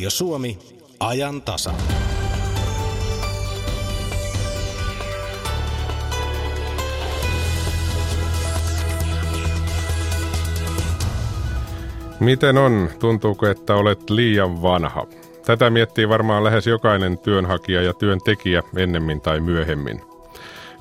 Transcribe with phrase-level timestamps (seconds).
[0.00, 0.58] Radio Suomi,
[1.00, 1.74] ajan tasa.
[12.20, 12.88] Miten on?
[12.98, 15.06] Tuntuuko, että olet liian vanha?
[15.46, 20.00] Tätä miettii varmaan lähes jokainen työnhakija ja työntekijä ennemmin tai myöhemmin.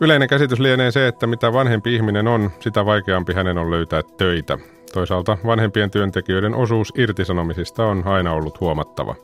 [0.02, 4.58] Yleinen käsitys lienee se, että mitä vanhempi ihminen on, sitä vaikeampi hänen on löytää töitä.
[4.94, 9.16] Toisaalta vanhempien työntekijöiden osuus irtisanomisista on aina ollut huomattava.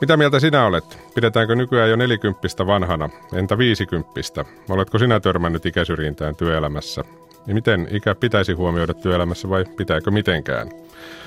[0.00, 0.98] Mitä mieltä sinä olet?
[1.14, 3.10] Pidetäänkö nykyään jo nelikymppistä vanhana?
[3.32, 4.44] Entä viisikymppistä?
[4.68, 7.04] Oletko sinä törmännyt ikäsyrjintään työelämässä?
[7.46, 10.68] Ja miten ikä pitäisi huomioida työelämässä vai pitääkö mitenkään?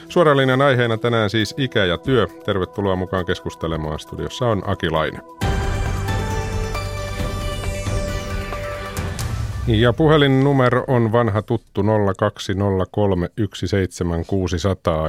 [0.09, 2.27] Suoran linjan aiheena tänään siis ikä ja työ.
[2.45, 3.99] Tervetuloa mukaan keskustelemaan.
[3.99, 5.19] Studiossa on Aki Laine.
[9.67, 11.85] Ja puhelinnumero on vanha tuttu 020317600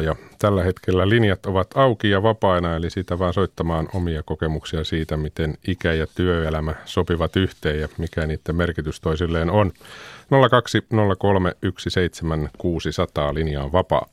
[0.05, 5.17] ja tällä hetkellä linjat ovat auki ja vapaina, eli siitä vaan soittamaan omia kokemuksia siitä,
[5.17, 9.73] miten ikä ja työelämä sopivat yhteen ja mikä niiden merkitys toisilleen on.
[13.31, 14.07] 020317600 linja on vapaa.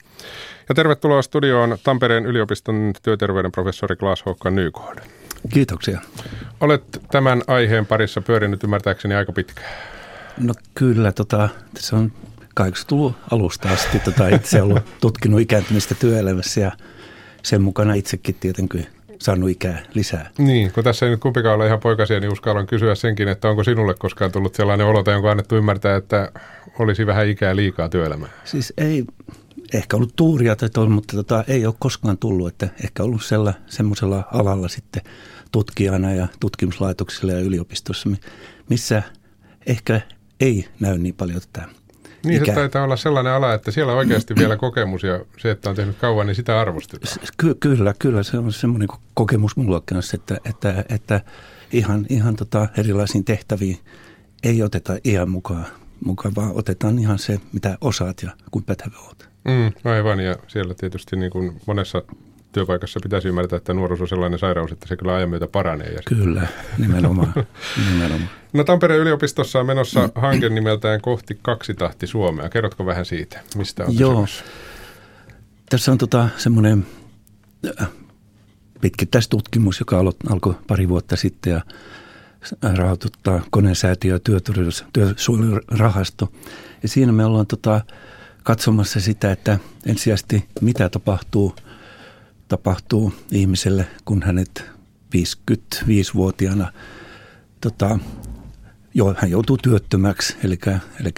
[0.70, 5.00] Ja tervetuloa studioon Tampereen yliopiston työterveyden professori Klaas Håkka Nykord.
[5.54, 6.00] Kiitoksia.
[6.62, 9.99] Olet tämän aiheen parissa pyörinyt ymmärtääkseni aika pitkään.
[10.40, 12.12] No kyllä, tota, se on
[12.60, 16.72] 80-luvun alusta asti tota, itse ollut tutkinut ikääntymistä työelämässä ja
[17.44, 18.88] sen mukana itsekin tietenkin
[19.20, 20.30] saanut ikää lisää.
[20.38, 23.64] Niin, kun tässä ei nyt kumpikaan ole ihan poikasia, niin uskallan kysyä senkin, että onko
[23.64, 26.32] sinulle koskaan tullut sellainen olo tai onko annettu ymmärtää, että
[26.80, 28.30] olisi vähän ikää liikaa työelämää?
[28.46, 29.06] Siis ei,
[29.74, 34.24] ehkä ollut tuuria, tai mutta tota, ei ole koskaan tullut, että ehkä ollut sella, semmoisella
[34.34, 35.02] alalla sitten
[35.52, 38.10] tutkijana ja tutkimuslaitoksilla ja yliopistossa,
[38.70, 39.04] missä
[39.66, 40.02] ehkä
[40.40, 41.80] ei näy niin paljon tätä
[42.26, 42.46] niin, ikä.
[42.46, 45.76] se taitaa olla sellainen ala, että siellä on oikeasti vielä kokemus ja se, että on
[45.76, 47.18] tehnyt kauan, niin sitä arvostetaan.
[47.38, 48.24] Ky- kyllä, kyllä.
[48.24, 51.22] Se on semmoinen kokemus mulla kanssa, että, että, että
[51.72, 53.78] ihan, ihan tota erilaisiin tehtäviin
[54.44, 55.66] ei oteta iän mukaan,
[56.06, 59.30] mukaan, vaan otetaan ihan se, mitä osaat ja kuin pätevä olet.
[59.46, 62.04] Mm, aivan, ja siellä tietysti niin kuin monessa
[62.52, 65.88] työpaikassa pitäisi ymmärtää, että nuoruus on sellainen sairaus, että se kyllä ajan myötä paranee.
[65.94, 67.34] Ja kyllä, nimenomaan.
[67.92, 68.30] nimenomaan.
[68.54, 72.50] No Tampereen yliopistossa on menossa hanke nimeltään kohti kaksi tahti Suomea.
[72.50, 74.22] Kerrotko vähän siitä, mistä on Joo.
[74.22, 74.44] Kysymys?
[75.70, 76.86] Tässä on tota semmoinen
[77.82, 77.88] äh,
[78.82, 80.00] pitkittäistutkimus, joka
[80.30, 81.62] alkoi pari vuotta sitten ja
[82.76, 84.40] rahoituttaa konesäätiö ja
[84.94, 86.32] työsuojelurahasto.
[86.84, 87.82] Ja siinä me ollaan tota,
[88.44, 91.56] katsomassa sitä, että ensisijaisesti mitä tapahtuu,
[93.32, 94.66] ihmiselle, kun hänet
[95.16, 96.74] 55-vuotiaana
[97.62, 98.00] tota,
[98.94, 100.60] jo, hän joutuu työttömäksi, eli,
[101.00, 101.14] eli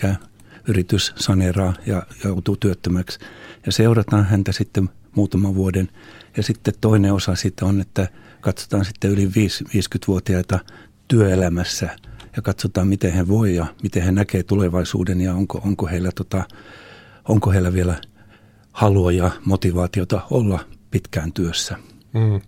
[0.67, 3.19] yritys saneeraa ja joutuu työttömäksi.
[3.65, 5.89] Ja seurataan häntä sitten muutaman vuoden.
[6.37, 8.07] Ja sitten toinen osa siitä on, että
[8.41, 10.59] katsotaan sitten yli 50-vuotiaita
[11.07, 11.89] työelämässä
[12.35, 16.43] ja katsotaan, miten he voi ja miten he näkee tulevaisuuden ja onko, onko, heillä, tota,
[17.27, 18.01] onko heillä vielä
[18.71, 20.59] halua ja motivaatiota olla
[20.91, 21.77] pitkään työssä.
[22.13, 22.41] Mm.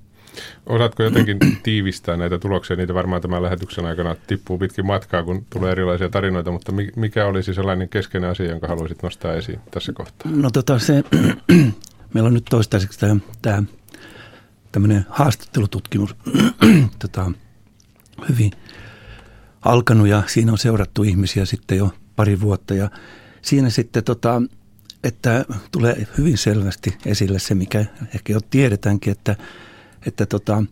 [0.66, 2.76] Osaatko jotenkin tiivistää näitä tuloksia?
[2.76, 7.54] Niitä varmaan tämän lähetyksen aikana tippuu pitkin matkaa, kun tulee erilaisia tarinoita, mutta mikä olisi
[7.54, 10.32] sellainen keskeinen asia, jonka haluaisit nostaa esiin tässä kohtaa?
[10.32, 11.04] No tota se,
[12.14, 13.64] meillä on nyt toistaiseksi tämä, tämä
[14.72, 16.16] tämmöinen haastattelututkimus
[17.02, 17.32] tota,
[18.30, 18.52] hyvin
[19.62, 22.90] alkanut ja siinä on seurattu ihmisiä sitten jo pari vuotta ja
[23.42, 24.42] siinä sitten tota,
[25.04, 29.36] että tulee hyvin selvästi esille se, mikä ehkä jo tiedetäänkin, että,
[30.06, 30.64] että tota,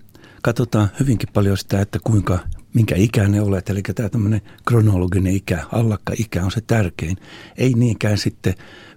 [0.41, 2.39] katsotaan hyvinkin paljon sitä, että kuinka,
[2.73, 3.69] minkä ikäinen olet.
[3.69, 7.17] Eli tämä tämmöinen kronologinen ikä, allakka-ikä on se tärkein.
[7.57, 8.53] Ei niinkään sitten,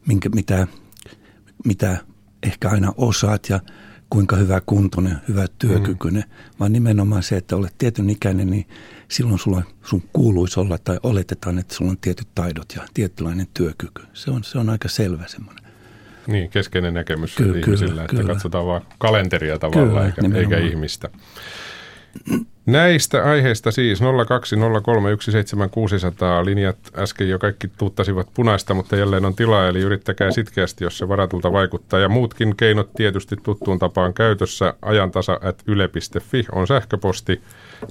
[0.06, 0.66] minkä, mitä,
[1.64, 1.96] mitä
[2.42, 3.60] ehkä aina osaat ja
[4.10, 6.58] kuinka hyvä kuntoinen, hyvä työkykyinen, mm.
[6.60, 8.66] vaan nimenomaan se, että olet tietyn ikäinen, niin
[9.09, 14.03] silloin sulla, sun kuuluisi olla tai oletetaan, että sulla on tietyt taidot ja tietynlainen työkyky.
[14.12, 15.65] Se on, se on aika selvä semmoinen.
[16.26, 18.32] Niin, keskeinen näkemys Ky- ihmisillä, kyllä, että kyllä.
[18.32, 21.09] katsotaan vaan kalenteria tavallaan kyllä, eikä, eikä ihmistä.
[22.66, 24.05] Näistä aiheista siis 020317600
[26.44, 31.08] linjat äsken jo kaikki tuuttasivat punaista, mutta jälleen on tilaa, eli yrittäkää sitkeästi, jos se
[31.08, 32.00] varatulta vaikuttaa.
[32.00, 34.75] Ja muutkin keinot tietysti tuttuun tapaan käytössä.
[34.82, 37.40] Ajantasa at yle.fi on sähköposti.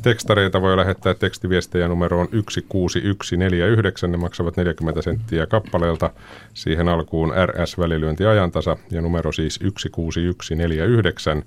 [0.01, 6.09] Tekstareita voi lähettää tekstiviestejä numeroon 16149, ne maksavat 40 senttiä kappaleelta.
[6.53, 11.43] Siihen alkuun RS-välilyönti ajantasa ja numero siis 16149.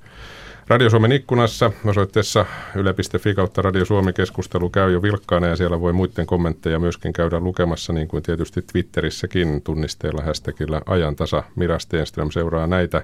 [0.68, 5.92] Radio Suomen ikkunassa osoitteessa yle.fi kautta Radio Suomi keskustelu käy jo vilkkaana ja siellä voi
[5.92, 11.42] muiden kommentteja myöskin käydä lukemassa, niin kuin tietysti Twitterissäkin tunnisteella hashtagillä ajantasa.
[11.56, 13.02] Mira Stenström seuraa näitä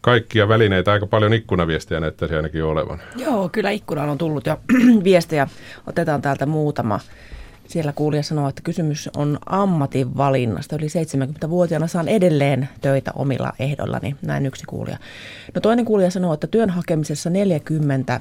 [0.00, 3.02] kaikkia välineitä, aika paljon ikkunaviestejä näyttäisi ainakin olevan.
[3.16, 4.60] Joo, kyllä ikkunaan on tullut jo
[5.04, 5.48] viestejä.
[5.86, 7.00] Otetaan täältä muutama.
[7.68, 10.76] Siellä kuulija sanoo, että kysymys on ammatin valinnasta.
[10.76, 14.98] Yli 70-vuotiaana saan edelleen töitä omilla ehdollani, näin yksi kuulija.
[15.54, 18.20] No toinen kuulija sanoo, että työn hakemisessa 40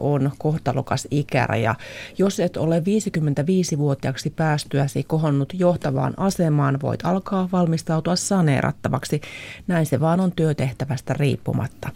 [0.00, 1.74] on kohtalokas ikäraja.
[2.18, 9.20] Jos et ole 55-vuotiaaksi päästyäsi kohonnut johtavaan asemaan, voit alkaa valmistautua saneerattavaksi.
[9.66, 11.90] Näin se vaan on työtehtävästä riippumatta.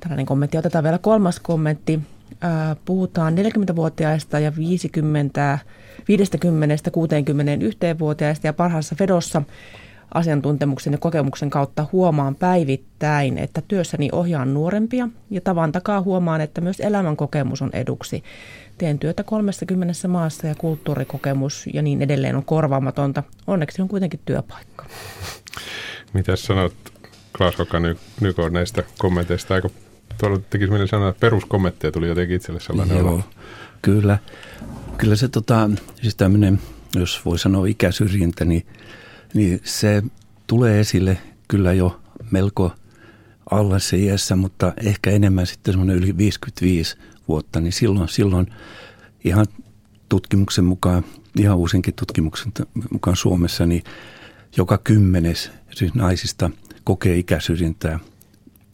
[0.00, 0.58] Tällainen kommentti.
[0.58, 2.00] Otetaan vielä kolmas kommentti.
[2.84, 5.58] Puhutaan 40-vuotiaista ja 50
[6.00, 9.42] 50-61-vuotiaista ja parhaassa Fedossa
[10.14, 16.60] asiantuntemuksen ja kokemuksen kautta huomaan päivittäin, että työssäni ohjaan nuorempia ja tavan takaa huomaan, että
[16.60, 18.24] myös elämän kokemus on eduksi.
[18.78, 23.22] Teen työtä 30 maassa ja kulttuurikokemus ja niin edelleen on korvaamatonta.
[23.46, 24.86] Onneksi on kuitenkin työpaikka.
[26.12, 26.74] Mitä sanot
[27.36, 27.78] Klaas Kokka
[28.20, 29.54] Nyko näistä kommenteista?
[29.54, 29.68] Aika
[30.18, 33.22] tuolla tekisi mieli sanoa, että peruskommentteja tuli jotenkin itselle sellainen Joo, olo.
[33.82, 34.18] Kyllä.
[34.98, 35.70] Kyllä se tota,
[36.02, 36.60] siis tämmöinen,
[36.94, 38.66] jos voi sanoa ikäsyrjintä, niin,
[39.34, 40.02] niin se
[40.46, 41.18] tulee esille
[41.48, 42.00] kyllä jo
[42.30, 42.72] melko
[43.50, 46.96] alla se iässä, mutta ehkä enemmän sitten semmoinen yli 55
[47.28, 48.46] vuotta, niin silloin, silloin
[49.24, 49.46] ihan
[50.08, 51.04] tutkimuksen mukaan,
[51.38, 52.52] ihan uusinkin tutkimuksen
[52.90, 53.84] mukaan Suomessa, niin
[54.56, 56.50] joka kymmenes siis naisista
[56.84, 57.98] kokee ikäsyrjintää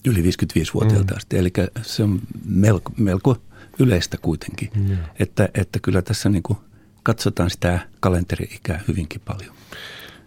[0.08, 1.16] yli 55-vuotiailta mm.
[1.16, 1.38] asti.
[1.38, 1.52] Eli
[1.82, 3.36] se on melko, melko
[3.78, 4.70] yleistä kuitenkin.
[4.76, 4.96] Mm.
[5.18, 6.58] Että, että kyllä tässä niin kuin
[7.02, 9.54] katsotaan sitä kalenteri-ikää hyvinkin paljon.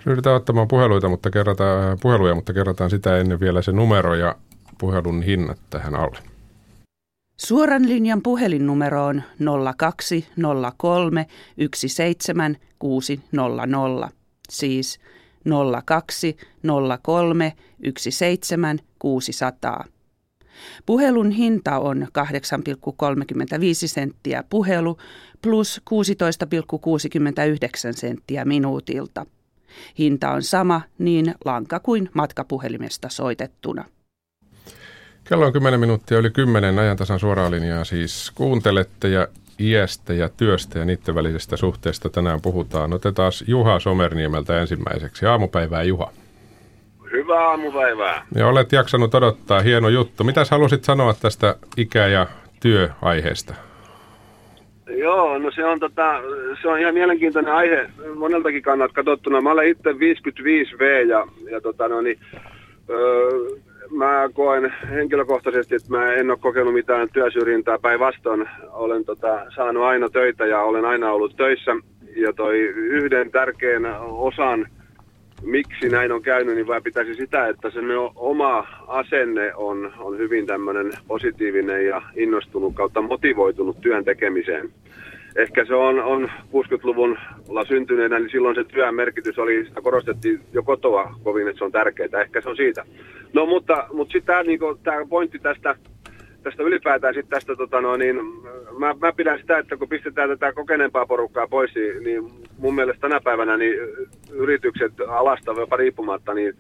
[0.06, 4.36] Ryhdytään ottamaan puheluita, mutta kerrataan, puheluja, mutta kerrotaan sitä ennen vielä se numero ja
[4.78, 6.20] puhelun hinnat tähän alle.
[7.38, 9.24] Suoran linjan puhelinnumero on
[9.78, 11.28] 0203
[11.76, 14.10] 17600,
[14.50, 15.00] siis
[15.50, 17.54] 0203
[18.10, 19.84] 17600.
[20.86, 22.24] Puhelun hinta on 8,35
[23.86, 24.98] senttiä puhelu
[25.42, 25.96] plus 16,69
[27.92, 29.26] senttiä minuutilta.
[30.00, 33.86] Hinta on sama niin lanka kuin matkapuhelimesta soitettuna.
[35.24, 39.28] Kello on 10 minuuttia yli 10 ajantasan suoraa linjaa siis kuuntelette ja
[39.60, 42.94] iästä ja työstä ja niiden välisestä suhteesta tänään puhutaan.
[42.94, 45.26] Otetaan Juha Somerniemeltä ensimmäiseksi.
[45.26, 46.12] Aamupäivää Juha.
[47.12, 48.26] Hyvää aamupäivää.
[48.36, 50.24] Ja olet jaksanut odottaa, hieno juttu.
[50.24, 52.28] Mitäs halusit sanoa tästä ikä- ja
[52.60, 53.54] työaiheesta?
[54.98, 56.22] Joo, no se on, tota,
[56.62, 59.42] se on ihan mielenkiintoinen aihe moneltakin kannalta katsottuna.
[59.42, 62.20] Mä olen itse 55V ja, ja tota, no niin,
[62.90, 63.30] öö,
[63.92, 67.80] mä koen henkilökohtaisesti, että mä en ole kokenut mitään työsyrjintää.
[67.80, 71.72] Päinvastoin olen tota, saanut aina töitä ja olen aina ollut töissä.
[72.16, 74.68] Ja toi yhden tärkeän osan
[75.44, 77.80] miksi näin on käynyt, niin vaan pitäisi sitä, että se
[78.16, 84.70] oma asenne on, on hyvin tämmöinen positiivinen ja innostunut kautta motivoitunut työn tekemiseen.
[85.38, 90.64] Ehkä se on, on 60-luvulla syntyneenä, niin silloin se työn merkitys oli, sitä korostettiin jo
[90.64, 92.22] kotoa kovin, että se on tärkeää.
[92.22, 92.86] Ehkä se on siitä.
[93.34, 94.80] No mutta, mutta sitten tämä niinku,
[95.10, 95.76] pointti tästä
[96.44, 98.16] tästä ylipäätään sitten tästä, tota no, niin
[98.78, 103.02] mä, mä, pidän sitä, että kun pistetään tätä kokeneempaa porukkaa pois, niin, niin mun mielestä
[103.02, 103.80] tänä päivänä niin
[104.32, 106.54] yritykset alasta jopa riippumatta, niin,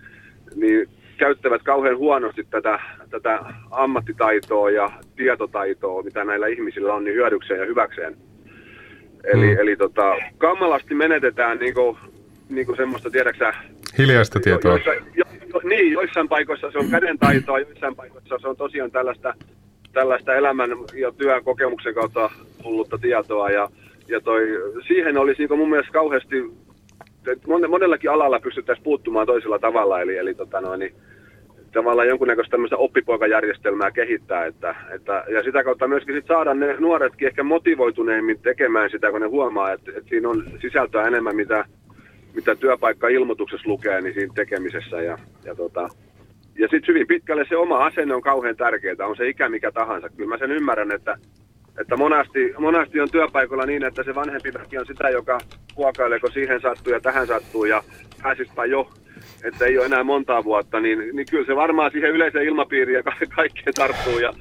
[0.56, 2.80] niin käyttävät kauhean huonosti tätä,
[3.10, 3.40] tätä
[3.72, 8.18] ammattitaitoa ja tietotaitoa, mitä näillä ihmisillä on, niin hyödykseen ja hyväkseen.
[9.24, 9.60] Eli, mm.
[9.60, 11.98] eli tota, kammalasti menetetään niinku,
[12.50, 13.54] niinku semmoista, tiedäksä...
[13.98, 14.80] Hiljaista tietoa.
[14.86, 19.34] Jo, jo, jo, niin, joissain paikoissa se on kädentaitoa, joissain paikoissa se on tosiaan tällaista
[19.94, 22.30] tällaista elämän ja työn kokemuksen kautta
[22.64, 23.50] tullutta tietoa.
[23.50, 23.70] Ja,
[24.08, 24.42] ja toi,
[24.88, 26.36] siihen olisi niin mun mielestä kauheasti,
[27.28, 30.02] että monellakin alalla pystyttäisiin puuttumaan toisella tavalla.
[30.02, 30.94] Eli, eli tota noin, niin,
[31.72, 34.46] tavallaan jonkunnäköistä tämmöistä oppipoikajärjestelmää kehittää.
[34.46, 39.22] Että, että, ja sitä kautta myöskin sit saada ne nuoretkin ehkä motivoituneemmin tekemään sitä, kun
[39.22, 41.66] ne huomaa, että, että siinä on sisältöä enemmän, mitä,
[42.36, 45.02] mitä työpaikka-ilmoituksessa lukee, niin siinä tekemisessä.
[45.02, 45.90] Ja, ja tota,
[46.58, 50.10] ja sitten hyvin pitkälle se oma asenne on kauhean tärkeää, on se ikä mikä tahansa.
[50.10, 51.18] Kyllä mä sen ymmärrän, että,
[51.82, 55.40] että monasti, monasti on työpaikalla niin, että se vanhempi väki on sitä, joka
[55.76, 57.84] huokailee, kun siihen sattuu ja tähän sattuu ja
[58.24, 58.90] pääsisipä jo,
[59.44, 63.04] että ei ole enää montaa vuotta, niin, niin kyllä se varmaan siihen yleiseen ilmapiiriin ja
[63.04, 64.34] ka- kaikkeen tarttuu ja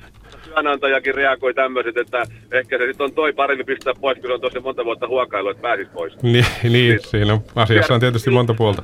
[0.45, 4.61] työnantajakin reagoi tämmöiset, että ehkä se sitten on toi parempi pistää pois, kun on tosi
[4.61, 6.23] monta vuotta huokailu, että pääsis pois.
[6.23, 8.83] Niin, niin siinä on, asiassa on tietysti monta puolta.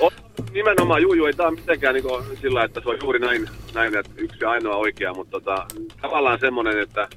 [0.00, 0.10] On,
[0.52, 3.96] nimenomaan, juu, juu, ei tämä ole mitenkään niin sillä, että se on juuri näin, näin
[3.96, 5.66] että yksi ainoa oikea, mutta tota,
[6.00, 7.08] tavallaan semmoinen, että,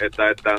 [0.00, 0.58] että, että,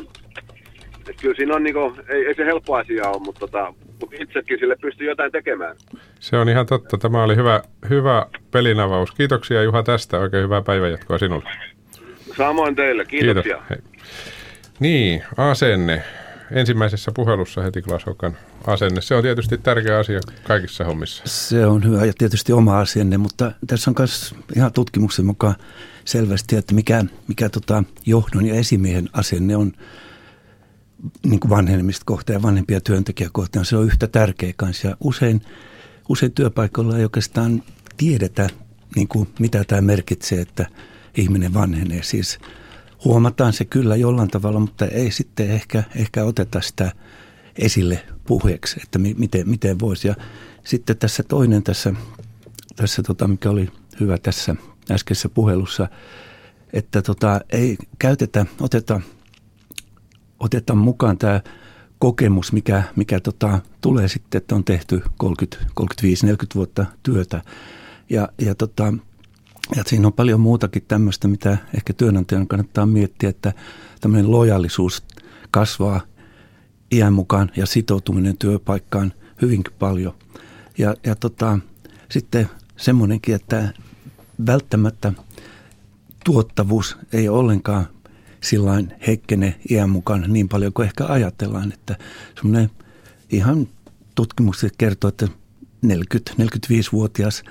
[1.09, 4.15] että kyllä siinä on, niin kuin, ei, ei se helppo asia ole, mutta, tota, mutta
[4.19, 5.75] itsekin sille pystyy jotain tekemään.
[6.19, 6.97] Se on ihan totta.
[6.97, 9.11] Tämä oli hyvä, hyvä pelinavaus.
[9.11, 10.19] Kiitoksia Juha tästä.
[10.19, 11.49] Oikein hyvää päivänjatkoa sinulle.
[12.37, 13.43] Samoin teille, kiitoksia.
[13.43, 13.69] Kiitos.
[13.69, 13.77] Hei.
[14.79, 16.03] Niin, asenne.
[16.51, 18.37] Ensimmäisessä puhelussa heti Glasokan
[18.67, 19.01] asenne.
[19.01, 21.23] Se on tietysti tärkeä asia kaikissa hommissa.
[21.25, 25.55] Se on hyvä ja tietysti oma asenne, mutta tässä on myös ihan tutkimuksen mukaan
[26.05, 29.71] selvästi, että mikä, mikä tota johdon ja esimiehen asenne on
[31.23, 33.65] niin kuin vanhenemista kohtaan ja vanhempia työntekijäkohtaan.
[33.65, 35.41] Se on yhtä tärkeä kanssa ja usein,
[36.09, 37.63] usein työpaikoilla ei oikeastaan
[37.97, 38.49] tiedetä,
[38.95, 40.65] niin kuin mitä tämä merkitsee, että
[41.17, 42.03] ihminen vanhenee.
[42.03, 42.39] Siis
[43.05, 46.91] huomataan se kyllä jollain tavalla, mutta ei sitten ehkä, ehkä oteta sitä
[47.55, 50.07] esille puheeksi, että mi, miten, miten voisi.
[50.07, 50.15] Ja
[50.63, 51.93] sitten tässä toinen tässä,
[52.75, 54.55] tässä tota, mikä oli hyvä tässä
[54.91, 55.87] äskeisessä puhelussa,
[56.73, 59.01] että tota, ei käytetä, oteta,
[60.39, 61.41] oteta mukaan tämä
[61.99, 67.41] kokemus, mikä, mikä tota, tulee sitten, että on tehty 30, 35, 40 vuotta työtä.
[68.09, 68.93] Ja, ja, tota,
[69.75, 73.53] ja siinä on paljon muutakin tämmöistä, mitä ehkä työnantajan kannattaa miettiä, että
[74.01, 75.03] tämmöinen lojallisuus
[75.51, 76.01] kasvaa
[76.91, 80.13] iän mukaan ja sitoutuminen työpaikkaan hyvinkin paljon.
[80.77, 81.59] Ja, ja tota,
[82.11, 83.73] sitten semmoinenkin, että
[84.45, 85.13] välttämättä
[86.25, 87.87] tuottavuus ei ollenkaan
[88.49, 91.97] sillain heikkene iän mukaan niin paljon kuin ehkä ajatellaan, että
[92.35, 92.69] semmoinen
[93.29, 93.67] ihan
[94.15, 95.27] tutkimukset kertoo, että
[95.85, 97.43] 40-45-vuotias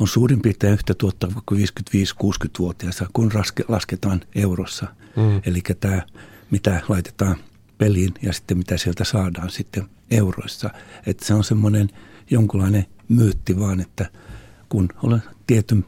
[0.00, 3.30] on suurin piirtein yhtä tuottava kuin 55-60-vuotias, kun
[3.68, 4.86] lasketaan eurossa.
[5.16, 5.40] Mm.
[5.46, 6.02] Eli tämä,
[6.50, 7.36] mitä laitetaan
[7.78, 10.70] peliin ja sitten mitä sieltä saadaan sitten euroissa.
[11.06, 11.88] Että se on semmoinen
[12.30, 14.10] jonkunlainen myytti vaan, että
[14.68, 15.84] kun olen tietyn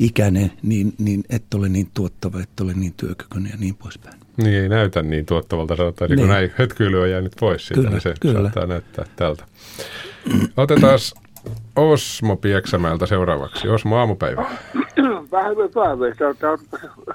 [0.00, 4.20] ikäinen, niin, niin et ole niin tuottava, et ole niin työkykyinen ja niin poispäin.
[4.36, 7.90] Niin ei näytä niin tuottavalta, sanotaan, niin kun näin hötkyily on jäänyt pois siitä, kyllä,
[7.90, 8.40] niin se kyllä.
[8.40, 9.44] saattaa näyttää tältä.
[10.56, 10.98] Otetaan
[11.76, 13.68] Osmo Pieksämäeltä seuraavaksi.
[13.68, 14.44] Osmo, aamupäivä.
[15.32, 16.58] Vähän päivää, tämä on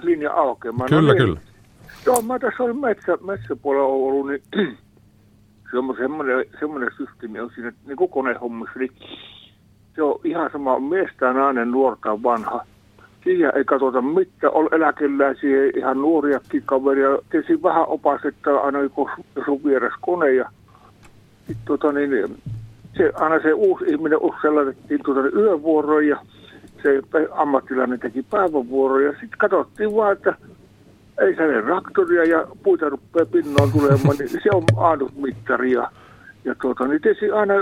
[0.01, 0.89] linja aukeamaan.
[0.89, 1.39] Kyllä, no, kyllä.
[2.05, 4.43] Joo, mä tässä olin metsä, metsäpuolella ollut, niin
[5.71, 8.91] se on semmoinen, semmoinen systeemi on siinä niin kuin konehommissa, niin
[9.95, 12.65] se on ihan sama mies tai nainen, nuorta vanha.
[13.25, 17.17] Siihen ei katsota mitään, on eläkeläisiä, ihan nuoriakin kaveria.
[17.29, 20.33] Tietysti vähän opastettaa aina, jos on vieras kone.
[20.33, 20.49] Ja,
[21.47, 22.37] sit, tota, niin,
[22.97, 26.17] se, aina se uusi ihminen uskallettiin tuota, niin ja
[26.83, 27.01] se
[27.31, 29.11] ammattilainen teki päivävuoroja.
[29.11, 30.35] Sitten katsottiin vaan, että
[31.21, 35.71] ei se raktoria ja puita rupeaa pinnoon tulemaan, niin se on ainut mittari.
[35.71, 35.91] Ja,
[36.43, 37.53] ja tuota, niin tietysti aina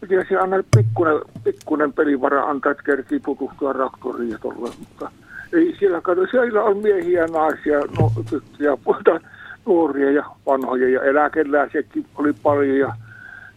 [0.00, 5.10] pitäisi aina pikkuinen, pikkuinen pelivara antaa, että kerkii tutustua raktoriin ja tolle, mutta
[5.52, 6.26] ei siellä kato.
[6.30, 9.20] Siellä on miehiä naisia, no, tyttöjä, puhuta,
[9.66, 12.94] nuoria ja vanhoja ja eläkeläisiäkin oli paljon ja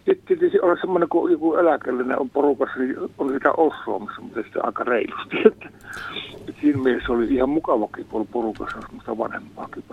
[0.10, 4.66] sitten tietysti olla semmoinen, kun joku eläkeläinen on porukassa, niin oli sitä Ossuomassa, mutta sitten
[4.66, 5.38] aika reilusti.
[5.46, 5.70] Että,
[6.48, 9.84] että siinä mielessä oli ihan mukavakin, kun oli porukassa semmoista vanhempaakin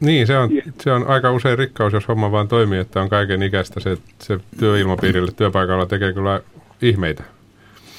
[0.00, 3.42] Niin, se on, se on aika usein rikkaus, jos homma vaan toimii, että on kaiken
[3.42, 3.80] ikäistä.
[3.80, 6.40] Se, se työilmapiirille työpaikalla tekee kyllä
[6.82, 7.24] ihmeitä.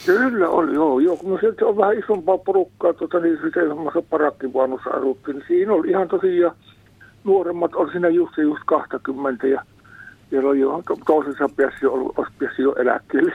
[0.05, 1.00] Kyllä oli, joo.
[1.00, 1.17] joo.
[1.17, 5.38] Kun se on vähän isompaa porukkaa, tuota, niin sitten semmoisessa parakkivuonnossa asuttiin.
[5.38, 6.55] Niin siinä oli ihan tosiaan,
[7.24, 9.62] nuoremmat oli siinä just just 20 ja
[10.29, 13.32] siellä on jo toisessa päässä ollut, olisi jo eläkkeelle.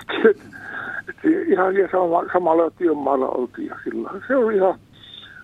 [1.46, 4.78] ihan sama, samalla työmaalla oltiin ja sillä se oli ihan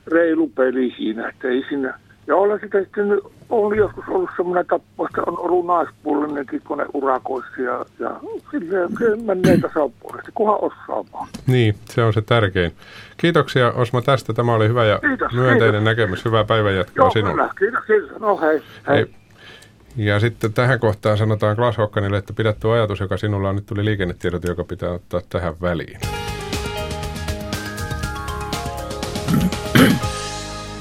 [0.07, 1.99] reilu peli siinä, että ei siinä.
[2.27, 7.63] Ja olen sitä sitten, on joskus ollut semmoinen tappo, että on ollut naispuolinenkin kone urakoissa
[7.63, 11.29] ja, ja sille, se menee tasapuolisesti, kunhan osaa vaan.
[11.47, 12.73] Niin, se on se tärkein.
[13.17, 15.85] Kiitoksia Osmo tästä, tämä oli hyvä ja kiitos, myönteinen kiitos.
[15.85, 16.25] näkemys.
[16.25, 17.33] Hyvää päivänjatkoa Joo, sinulle.
[17.35, 18.21] Kyllä, kiitos, kiitos.
[18.21, 18.63] No hei.
[18.89, 18.97] hei.
[18.97, 19.07] hei.
[19.97, 23.67] Ja sitten tähän kohtaan sanotaan Klaas Hokkanille, että pidät tuo ajatus, joka sinulla on nyt
[23.67, 26.01] tuli liikennetiedot, joka pitää ottaa tähän väliin.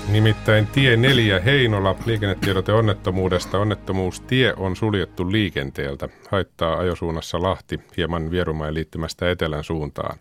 [0.09, 3.59] Nimittäin tie 4 Heinola liikennetiedote onnettomuudesta.
[3.59, 6.09] Onnettomuustie on suljettu liikenteeltä.
[6.29, 10.17] Haittaa ajosuunnassa Lahti hieman Vierumäen liittymästä etelän suuntaan.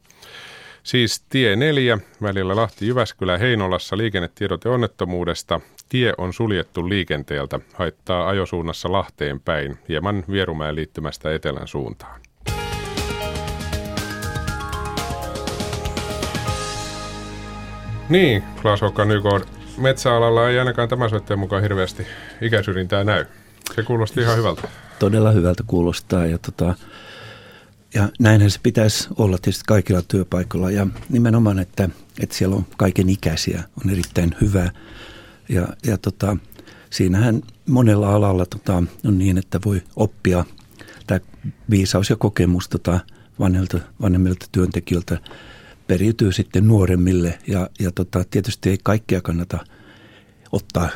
[0.84, 5.60] Siis tie 4 välillä Lahti-Jyväskylä Heinolassa liikennetiedote onnettomuudesta.
[5.88, 12.20] Tie on suljettu liikenteeltä, haittaa ajosuunnassa Lahteen päin, hieman Vierumäen liittymästä etelän suuntaan.
[18.08, 19.42] Niin, Klaas Håkan Nykod,
[19.78, 22.06] metsäalalla ei ainakaan tämän soittajan mukaan hirveästi
[22.40, 23.24] ikäsyrjintää näy.
[23.74, 24.68] Se kuulosti ihan hyvältä.
[24.98, 26.74] Todella hyvältä kuulostaa ja, tota,
[27.94, 30.70] ja näinhän se pitäisi olla tietysti kaikilla työpaikoilla.
[30.70, 31.88] Ja nimenomaan, että,
[32.20, 34.70] että siellä on kaiken ikäisiä, on erittäin hyvä.
[35.48, 36.36] Ja, ja tota,
[36.90, 40.44] siinähän monella alalla tota, on niin, että voi oppia
[41.06, 41.20] tämä
[41.70, 43.00] viisaus ja kokemus tota,
[43.38, 45.18] vanhemmilta, vanhemmilta työntekijöiltä
[45.86, 47.38] periytyy sitten nuoremmille.
[47.46, 49.58] Ja, ja tota, tietysti ei kaikkea kannata
[50.52, 50.88] ottaa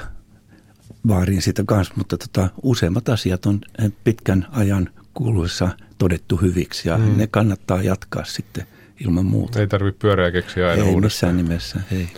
[1.08, 3.60] vaariin siitä kanssa, mutta tota, useimmat asiat on
[4.04, 7.16] pitkän ajan kuluessa todettu hyviksi ja mm.
[7.16, 8.66] ne kannattaa jatkaa sitten
[9.04, 9.60] ilman muuta.
[9.60, 11.34] Ei tarvitse pyöreä keksiä aina Ei uudestaan.
[11.34, 12.08] missään nimessä, ei.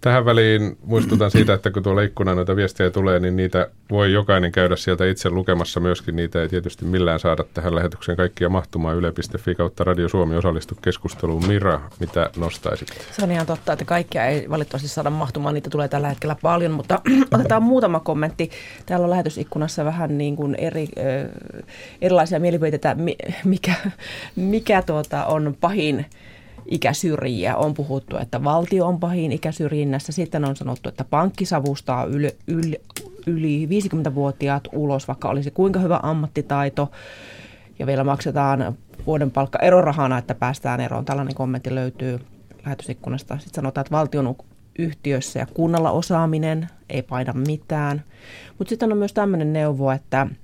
[0.00, 4.52] Tähän väliin muistutan siitä, että kun tuolla ikkuna noita viestejä tulee, niin niitä voi jokainen
[4.52, 6.16] käydä sieltä itse lukemassa myöskin.
[6.16, 8.96] Niitä ei tietysti millään saada tähän lähetykseen kaikkia mahtumaan.
[8.96, 11.46] Yle.fi kautta Radio Suomi osallistu keskusteluun.
[11.46, 12.88] Mira, mitä nostaisit?
[13.12, 15.54] Se on ihan totta, että kaikkia ei valitettavasti saada mahtumaan.
[15.54, 17.00] Niitä tulee tällä hetkellä paljon, mutta
[17.34, 18.50] otetaan muutama kommentti.
[18.86, 20.88] Täällä on lähetysikkunassa vähän niin kuin eri,
[22.02, 22.96] erilaisia mielipiteitä,
[23.44, 23.74] mikä,
[24.36, 26.06] mikä tuota on pahin
[26.70, 27.56] ikäsyrjiä.
[27.56, 30.12] On puhuttu, että valtio on pahin ikäsyrjinnässä.
[30.12, 32.80] Sitten on sanottu, että pankki savustaa yli, yli,
[33.26, 36.90] yli 50-vuotiaat ulos, vaikka olisi kuinka hyvä ammattitaito.
[37.78, 41.04] Ja vielä maksetaan vuoden palkka erorahana, että päästään eroon.
[41.04, 42.20] Tällainen kommentti löytyy
[42.64, 43.38] lähetysikkunasta.
[43.38, 44.36] Sitten sanotaan, että valtion
[44.78, 48.02] yhtiössä ja kunnalla osaaminen ei paina mitään.
[48.58, 50.26] Mutta sitten on myös tämmöinen neuvo, että–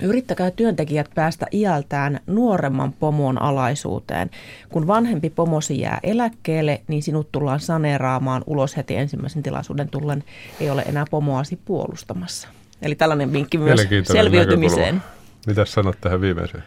[0.00, 4.30] Yrittäkää työntekijät päästä iältään nuoremman pomon alaisuuteen.
[4.68, 10.24] Kun vanhempi pomosi jää eläkkeelle, niin sinut tullaan saneeraamaan ulos heti ensimmäisen tilaisuuden tullen.
[10.60, 12.48] Ei ole enää pomoasi puolustamassa.
[12.82, 13.80] Eli tällainen vinkki myös
[14.12, 15.02] selviytymiseen.
[15.46, 16.64] Mitä sanot tähän viimeiseen?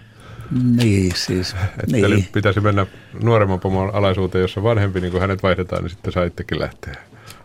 [0.75, 1.55] Niin, siis.
[1.83, 2.27] Että niin.
[2.31, 2.85] pitäisi mennä
[3.23, 6.95] nuoremman pomon alaisuuteen, jossa vanhempi, niin kun hänet vaihdetaan, niin sitten saa itsekin lähteä.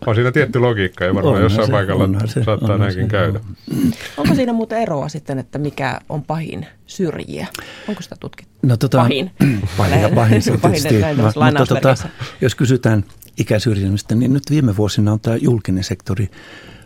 [0.07, 3.41] On siinä tietty logiikka ja varmaan onhan jossain se, paikalla se, saattaa näinkin se, käydä.
[3.71, 3.93] On.
[4.17, 7.47] Onko siinä muuten eroa sitten, että mikä on pahin syrjiä?
[7.89, 8.53] Onko sitä tutkittu?
[8.63, 9.31] No, tota, pahin.
[9.77, 10.57] Pahin ja pahin se
[10.89, 11.41] tietysti.
[11.45, 11.95] mutta tota,
[12.41, 13.05] jos kysytään
[13.37, 16.29] ikäsyrjinnästä, niin nyt viime vuosina on tämä julkinen sektori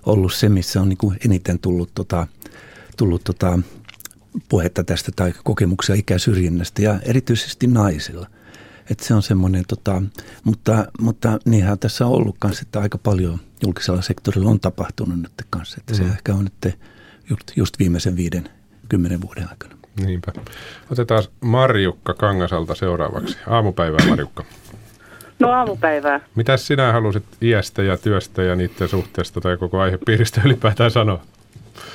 [0.06, 2.26] ollut se, missä on niin kuin eniten tullut, tota,
[2.96, 3.58] tullut tota,
[4.48, 8.26] puhetta tästä tai kokemuksia ikäsyrjinnästä ja erityisesti naisilla–
[8.90, 10.02] että se on semmoinen, tota,
[10.44, 15.32] mutta, mutta niinhän tässä on ollut kanssa, että aika paljon julkisella sektorilla on tapahtunut nyt
[15.50, 15.76] kanssa.
[15.80, 15.96] Että mm.
[15.96, 16.78] se ehkä on nyt
[17.30, 18.48] just, just viimeisen viiden,
[18.88, 19.74] kymmenen vuoden aikana.
[20.06, 20.32] Niinpä.
[20.92, 23.38] Otetaan Marjukka Kangasalta seuraavaksi.
[23.46, 24.44] Aamupäivää Marjukka.
[25.38, 26.20] No aamupäivää.
[26.34, 31.22] Mitä sinä halusit iästä ja työstä ja niiden suhteesta tai koko aihepiiristä ylipäätään sanoa?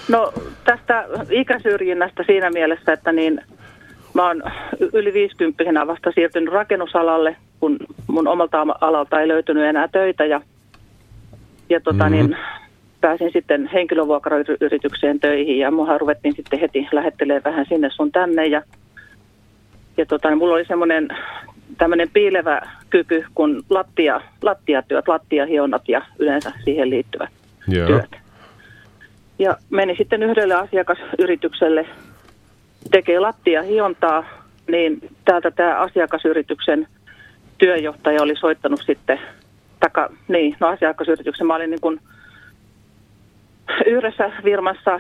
[0.08, 3.42] No tästä ikäsyrjinnästä siinä mielessä, että niin
[4.20, 4.44] Mä oon
[4.94, 7.78] yli 50 vasta siirtynyt rakennusalalle, kun
[8.08, 10.42] mun omalta alalta ei löytynyt enää töitä ja,
[11.70, 12.30] ja tota mm-hmm.
[12.30, 12.38] niin,
[13.02, 18.62] pääsin sitten henkilövuokrayritykseen töihin ja muahan ruvettiin sitten heti lähettelemään vähän sinne sun tänne ja,
[19.98, 21.08] ja tota, niin mulla oli semmoinen
[21.78, 27.30] tämmöinen piilevä kyky kuin lattia, lattiatyöt, lattiahionnat ja yleensä siihen liittyvät
[27.68, 27.88] Joo.
[27.88, 28.16] työt.
[29.40, 31.86] Ja menin sitten yhdelle asiakasyritykselle
[32.92, 34.24] tekee lattia hiontaa,
[34.68, 36.88] niin täältä tämä asiakasyrityksen
[37.58, 39.20] työjohtaja oli soittanut sitten,
[39.80, 42.00] taka, niin, no asiakasyrityksen, mä olin niin kuin
[43.86, 45.00] yhdessä firmassa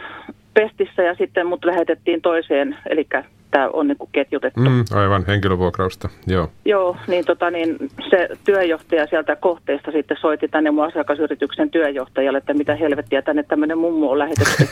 [0.53, 3.07] pestissä ja sitten mut lähetettiin toiseen, eli
[3.51, 4.59] tämä on niin kuin ketjutettu.
[4.59, 6.51] Mm, aivan, henkilövuokrausta, joo.
[6.65, 7.77] Joo, niin, tota, niin
[8.09, 13.77] se työjohtaja sieltä kohteesta sitten soitti tänne mun asiakasyrityksen työjohtajalle, että mitä helvettiä tänne tämmöinen
[13.77, 14.67] mummo on lähetetty.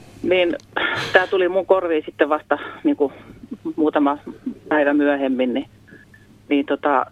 [0.28, 0.56] niin
[1.12, 3.12] tämä tuli mun korviin sitten vasta niin kuin
[3.76, 4.18] muutama
[4.68, 5.68] päivä myöhemmin, niin,
[6.48, 7.06] niin tota,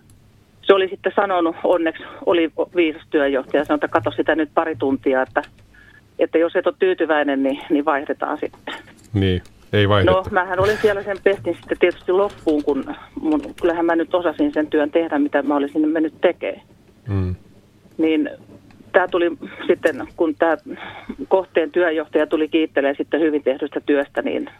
[0.62, 5.22] se oli sitten sanonut, onneksi oli viisas työjohtaja, sanoi, että katso sitä nyt pari tuntia,
[5.22, 5.42] että,
[6.18, 8.74] että jos et ole tyytyväinen, niin, niin vaihdetaan sitten.
[9.12, 10.16] Niin, ei vaihdettu.
[10.16, 14.52] No, mähän olin siellä sen pestin sitten tietysti loppuun, kun mun, kyllähän mä nyt osasin
[14.52, 16.66] sen työn tehdä, mitä mä olisin mennyt tekemään.
[17.08, 17.34] Mm.
[17.98, 18.30] Niin
[18.94, 20.56] tämä tuli sitten, kun tämä
[21.28, 24.50] kohteen työjohtaja tuli kiittelemään sitten hyvin tehdystä työstä, niin,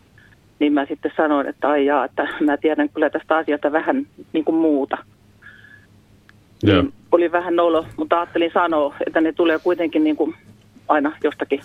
[0.59, 4.45] niin mä sitten sanoin, että ai jaa, että mä tiedän kyllä tästä asiasta vähän niin
[4.45, 4.99] kuin muuta.
[6.67, 6.83] Yeah.
[6.83, 10.35] Niin oli vähän nolo, mutta ajattelin sanoa, että ne tulee kuitenkin niin kuin
[10.89, 11.61] aina jostakin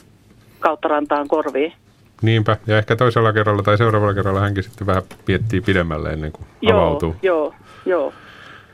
[0.60, 1.73] kautta rantaan korviin.
[2.21, 6.47] Niinpä, ja ehkä toisella kerralla tai seuraavalla kerralla hänkin sitten vähän piettii pidemmälle ennen kuin
[6.62, 7.15] joo, avautuu.
[7.23, 7.53] Joo,
[7.86, 8.13] joo.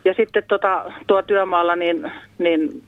[0.06, 2.84] Ja sitten tota, tuo työmaalla, niin, niin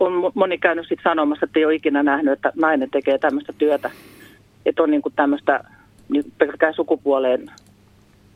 [0.00, 3.90] on moni käynyt sitten sanomassa, että ei ole ikinä nähnyt, että nainen tekee tämmöistä työtä.
[4.66, 5.64] Että on niin kuin tämmöistä
[6.08, 6.32] niin
[6.76, 7.50] sukupuoleen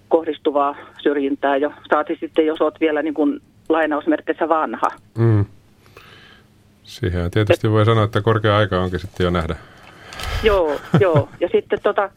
[0.08, 1.72] kohdistuvaa syrjintää jo.
[1.90, 4.88] Saati sitten, jos olet vielä niin kuin lainausmerkeissä vanha.
[5.18, 5.44] Mm.
[6.82, 9.56] Siihen tietysti Et, voi sanoa, että korkea aika onkin sitten jo nähdä.
[10.42, 11.28] Joo, joo.
[11.40, 12.10] Ja sitten tota,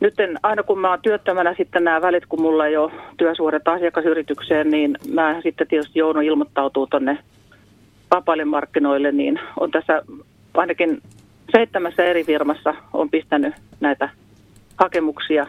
[0.00, 4.70] nyt aina kun mä oon työttömänä sitten nämä välit, kun mulla ei ole työsuhdetta asiakasyritykseen,
[4.70, 7.18] niin mä sitten tietysti joudun ilmoittautuu tuonne
[8.10, 10.02] vapaille markkinoille, niin on tässä
[10.54, 11.02] ainakin
[11.56, 14.08] seitsemässä eri firmassa on pistänyt näitä
[14.78, 15.46] hakemuksia.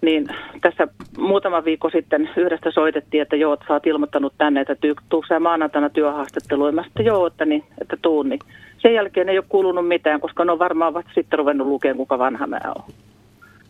[0.00, 0.28] niin
[0.60, 4.76] tässä muutama viikko sitten yhdestä soitettiin, että joo, että sä oot ilmoittanut tänne, että
[5.08, 6.74] tuu sä maanantaina työhaastatteluun.
[6.74, 8.28] Mä sitten joo, että, niin, että tuun.
[8.28, 8.40] Niin
[8.78, 12.18] sen jälkeen ei ole kuulunut mitään, koska ne on varmaan vasta sitten ruvennut lukemaan, kuinka
[12.18, 12.84] vanha mä oon.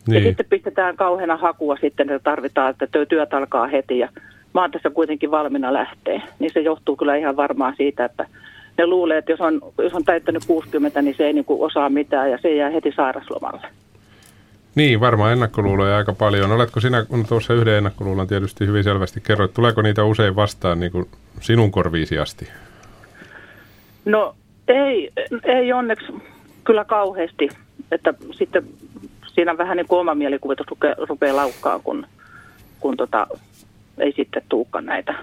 [0.07, 0.23] Niin.
[0.23, 4.09] Ja sitten pistetään kauheana hakua sitten, että tarvitaan, että työt alkaa heti ja
[4.53, 6.21] mä oon tässä kuitenkin valmiina lähteä.
[6.39, 8.25] Niin se johtuu kyllä ihan varmaan siitä, että
[8.77, 12.31] ne luulee, että jos on, jos on täyttänyt 60, niin se ei niin osaa mitään
[12.31, 13.67] ja se jää heti sairaslomalle.
[14.75, 16.51] Niin, varmaan ennakkoluuloja aika paljon.
[16.51, 20.91] Oletko sinä, kun tuossa yhden ennakkoluulon tietysti hyvin selvästi kerroit, tuleeko niitä usein vastaan niin
[20.91, 21.07] kuin
[21.41, 22.49] sinun korviisi asti?
[24.05, 24.35] No
[24.67, 25.11] ei,
[25.43, 26.13] ei onneksi
[26.63, 27.49] kyllä kauheasti,
[27.91, 28.63] että sitten
[29.27, 32.07] siinä vähän niin kuin oma mielikuvitus rupeaa, rupeaa laukkaan, kun,
[32.79, 33.27] kun tota,
[33.97, 35.15] ei sitten tuukka näitä.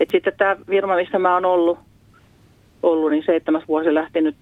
[0.00, 1.78] Et sitten tämä firma, missä mä oon ollut,
[2.82, 4.36] ollut niin seitsemäs vuosi lähti nyt,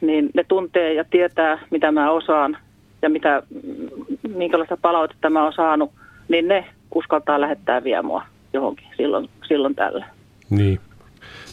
[0.00, 2.56] niin ne tuntee ja tietää, mitä mä osaan
[3.02, 3.42] ja mitä,
[4.36, 5.92] minkälaista palautetta mä oon saanut,
[6.28, 10.06] niin ne uskaltaa lähettää vielä mua johonkin silloin, silloin tällä.
[10.50, 10.80] Niin,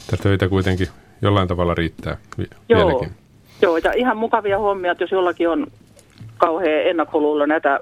[0.09, 0.87] Tätä töitä kuitenkin
[1.21, 2.17] jollain tavalla riittää
[2.69, 2.87] Joo.
[2.87, 3.11] vieläkin.
[3.61, 5.67] Joo, ja ihan mukavia hommia, että jos jollakin on
[6.37, 7.79] kauhean ennakkoluulla näitä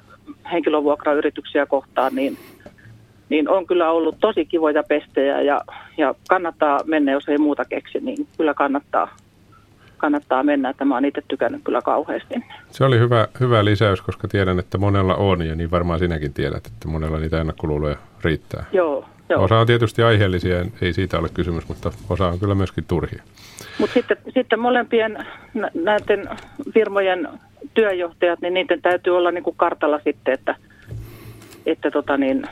[0.52, 2.38] henkilövuokrayrityksiä kohtaan, niin,
[3.30, 5.62] niin on kyllä ollut tosi kivoja pestejä ja,
[5.98, 9.16] ja kannattaa mennä, jos ei muuta keksi, niin kyllä kannattaa,
[9.98, 12.36] kannattaa mennä, että mä oon itse tykännyt kyllä kauheasti.
[12.72, 16.68] Se oli hyvä, hyvä lisäys, koska tiedän, että monella on ja niin varmaan sinäkin tiedät,
[16.68, 18.66] että monella niitä ennakkoluuloja riittää.
[18.72, 19.44] Joo, Joo.
[19.44, 23.24] Osa on tietysti aiheellisia, ei siitä ole kysymys, mutta osa on kyllä myöskin turhia.
[23.78, 25.26] Mutta sitten, sitten molempien
[25.74, 26.30] näiden
[26.74, 27.28] firmojen
[27.74, 30.56] työjohtajat, niin niiden täytyy olla niin kuin kartalla sitten, että,
[31.66, 32.44] että tota niin,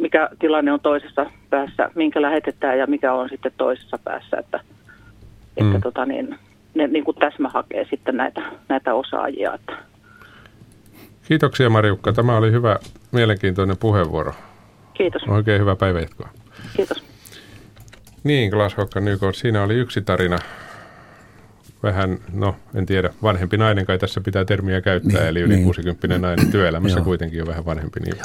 [0.00, 4.60] mikä tilanne on toisessa päässä, minkä lähetetään ja mikä on sitten toisessa päässä, että,
[5.60, 5.66] mm.
[5.66, 6.38] että tota niin,
[6.74, 9.54] ne niin kuin täsmä hakee sitten näitä, näitä osaajia.
[9.54, 9.72] Että.
[11.28, 12.12] Kiitoksia Marjukka.
[12.12, 12.76] Tämä oli hyvä,
[13.12, 14.32] mielenkiintoinen puheenvuoro.
[14.94, 15.22] Kiitos.
[15.28, 16.28] Oikein hyvää päivänjatkoa.
[16.76, 17.04] Kiitos.
[18.24, 20.38] Niin, Glashow Nykort, siinä oli yksi tarina.
[21.84, 25.64] Vähän, no en tiedä, vanhempi nainen kai tässä pitää termiä käyttää, niin, eli yli niin.
[25.64, 28.00] 60 nainen työelämässä kuitenkin jo vähän vanhempi.
[28.00, 28.16] Niin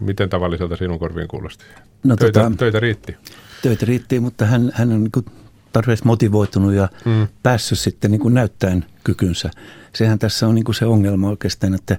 [0.00, 1.64] miten tavalliselta sinun korviin kuulosti?
[2.04, 3.16] No, töitä, tota, töitä riitti?
[3.62, 5.24] Töitä riitti, mutta hän, hän on niin
[5.72, 7.28] tarpeeksi motivoitunut ja mm.
[7.42, 9.50] päässyt sitten niin kuin näyttäen kykynsä.
[9.94, 11.96] Sehän tässä on niin kuin se ongelma oikeastaan, että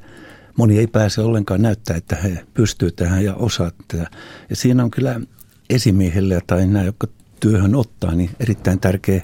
[0.57, 4.07] moni ei pääse ollenkaan näyttää, että he pystyvät tähän ja osaa tätä.
[4.49, 5.21] Ja siinä on kyllä
[5.69, 7.07] esimiehelle tai nämä, jotka
[7.39, 9.21] työhön ottaa, niin erittäin tärkeä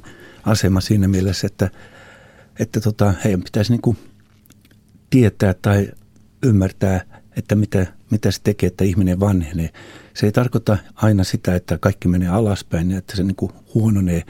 [0.50, 1.70] asema siinä mielessä, että,
[2.60, 3.98] että tota, heidän pitäisi niin kuin
[5.10, 5.92] tietää tai
[6.44, 7.02] ymmärtää,
[7.36, 9.70] että mitä, mitä se tekee, että ihminen vanhenee.
[10.14, 14.24] Se ei tarkoita aina sitä, että kaikki menee alaspäin ja että se niin kuin huononee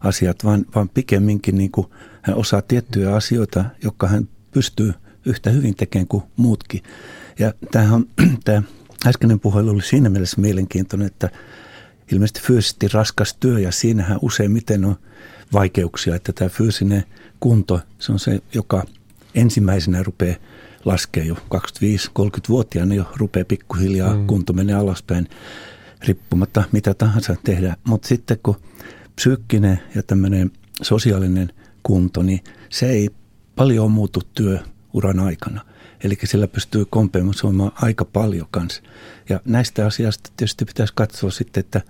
[0.00, 1.86] asiat, vaan, vaan pikemminkin niin kuin
[2.22, 4.94] hän osaa tiettyjä asioita, jotka hän pystyy
[5.26, 6.82] yhtä hyvin tekemään kuin muutkin.
[7.38, 8.04] Ja tämähän,
[8.44, 8.62] tämä
[9.06, 11.30] äskeinen puhelu oli siinä mielessä mielenkiintoinen, että
[12.12, 14.96] ilmeisesti fyysisesti raskas työ ja siinähän useimmiten on
[15.52, 17.04] vaikeuksia, että tämä fyysinen
[17.40, 18.84] kunto, se on se, joka
[19.34, 20.36] ensimmäisenä rupeaa
[20.84, 24.26] laskea jo 25-30-vuotiaana jo rupeaa pikkuhiljaa, mm.
[24.26, 25.28] kunto menee alaspäin,
[26.04, 27.76] riippumatta mitä tahansa tehdään.
[27.84, 28.56] Mutta sitten kun
[29.16, 30.50] psyykkinen ja tämmöinen
[30.82, 33.10] sosiaalinen kunto, niin se ei
[33.56, 35.64] paljon muutu työuran aikana.
[36.04, 38.82] Eli sillä pystyy kompensoimaan aika paljon kanssa.
[39.28, 41.80] Ja näistä asioista tietysti pitäisi katsoa sitten, että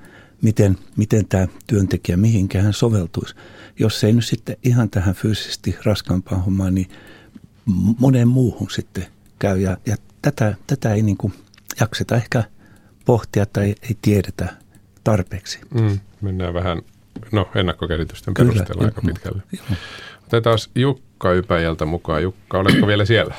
[0.42, 3.34] miten, miten tämä työntekijä, mihinkä hän soveltuisi.
[3.78, 6.88] Jos ei nyt sitten ihan tähän fyysisesti raskaampaan hommaan, niin
[7.98, 9.06] moneen muuhun sitten
[9.38, 9.58] käy.
[9.58, 11.32] Ja, ja tätä, tätä ei niin kuin
[11.80, 12.44] jakseta ehkä
[13.04, 14.48] pohtia tai ei tiedetä
[15.04, 15.60] tarpeeksi.
[15.74, 16.82] Mm, mennään vähän
[17.32, 19.42] no, ennakkokäsitysten Kyllä, perusteella aika pitkälle.
[20.26, 22.22] Otetaan Jukka Ypäjältä mukaan.
[22.22, 23.34] Jukka, oletko vielä siellä?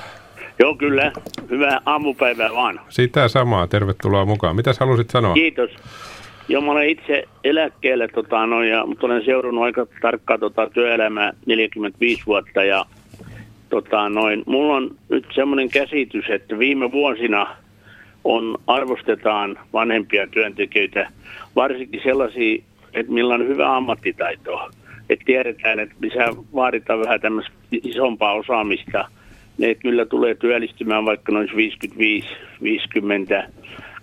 [0.60, 1.12] Joo, kyllä.
[1.50, 2.80] Hyvää aamupäivää vaan.
[2.90, 3.68] Sitä samaa.
[3.68, 4.56] Tervetuloa mukaan.
[4.56, 5.34] Mitäs halusit sanoa?
[5.34, 5.70] Kiitos.
[6.52, 11.34] Joo, mä olen itse eläkkeelle, tota, no, ja, mutta olen seurannut aika tarkkaan tota, työelämää
[11.46, 12.64] 45 vuotta.
[12.64, 12.86] Ja,
[13.70, 17.56] tota, noin, mulla on nyt semmoinen käsitys, että viime vuosina
[18.24, 21.10] on, arvostetaan vanhempia työntekijöitä,
[21.56, 24.70] varsinkin sellaisia, että millä on hyvä ammattitaito.
[25.10, 29.08] Että tiedetään, että lisää vaaditaan vähän tämmöistä isompaa osaamista–
[29.58, 31.52] ne kyllä tulee työllistymään vaikka noin 55-50,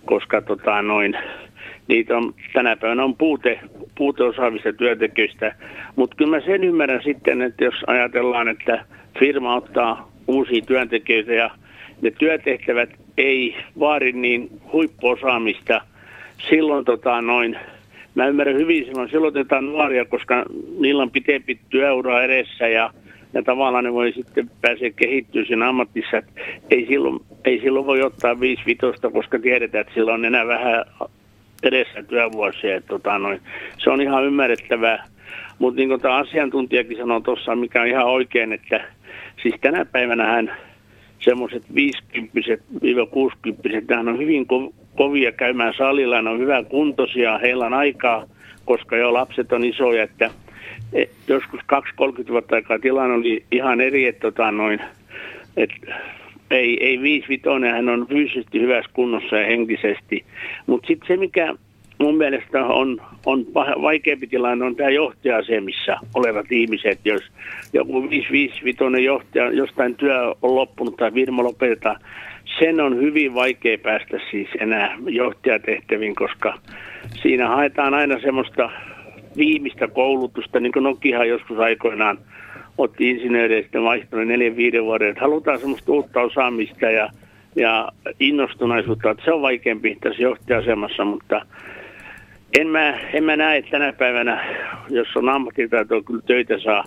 [0.04, 1.16] koska tota noin,
[1.88, 3.60] niitä on, tänä päivänä on puute,
[3.94, 5.54] puute osaavista työntekijöistä.
[5.96, 8.84] Mutta kyllä mä sen ymmärrän sitten, että jos ajatellaan, että
[9.18, 11.50] firma ottaa uusia työntekijöitä ja
[12.02, 15.80] ne työtehtävät ei vaadi niin huippuosaamista,
[16.50, 17.56] silloin tota noin,
[18.14, 20.44] mä ymmärrän hyvin silloin, silloin otetaan nuoria, koska
[20.80, 22.90] niillä on pitempi työura edessä ja
[23.34, 26.22] ja tavallaan ne voi sitten pääsee kehittyä siinä ammatissa.
[26.70, 30.84] Ei, silloin, ei silloin voi ottaa 5 vitosta, koska tiedetään, että silloin on enää vähän
[31.62, 32.80] edessä työvuosia.
[32.80, 33.40] Tota noin,
[33.78, 35.04] se on ihan ymmärrettävää.
[35.58, 38.80] Mutta niin kuin tämä asiantuntijakin sanoi tuossa, mikä on ihan oikein, että
[39.42, 40.56] siis tänä päivänä hän
[41.20, 41.66] semmoiset 50-60,
[43.94, 48.24] hän on hyvin ko- kovia käymään salilla, ne on hyvän kuntoisia, heillä on aikaa,
[48.64, 50.30] koska jo lapset on isoja, että
[50.92, 54.80] e, joskus 2-30 vuotta aikaa tilanne oli ihan eri, että tota noin,
[55.56, 55.70] et
[56.50, 60.24] ei, ei 5 hän on fyysisesti hyvässä kunnossa ja henkisesti.
[60.66, 61.54] Mutta sitten se, mikä
[61.98, 63.46] mun mielestä on, on
[63.82, 66.98] vaikeampi tilanne, on tämä johtaja-asemissa olevat ihmiset.
[67.04, 67.22] Jos
[67.72, 72.00] joku 555 johtaja, jostain työ on loppunut tai firma lopetetaan,
[72.58, 76.58] sen on hyvin vaikea päästä siis enää johtajatehtäviin, koska
[77.22, 78.70] siinä haetaan aina semmoista
[79.36, 82.18] viimeistä koulutusta, niin kuin Nokia joskus aikoinaan
[82.78, 87.10] otti insinööreistä vaihtunut neljän viiden vuoden, että halutaan semmoista uutta osaamista ja,
[87.56, 91.46] ja innostuneisuutta, että se on vaikeampi tässä johtaja-asemassa, mutta
[92.58, 94.44] en mä, en mä näe tänä päivänä,
[94.90, 96.84] jos on ammattitaitoa, kyllä töitä saa.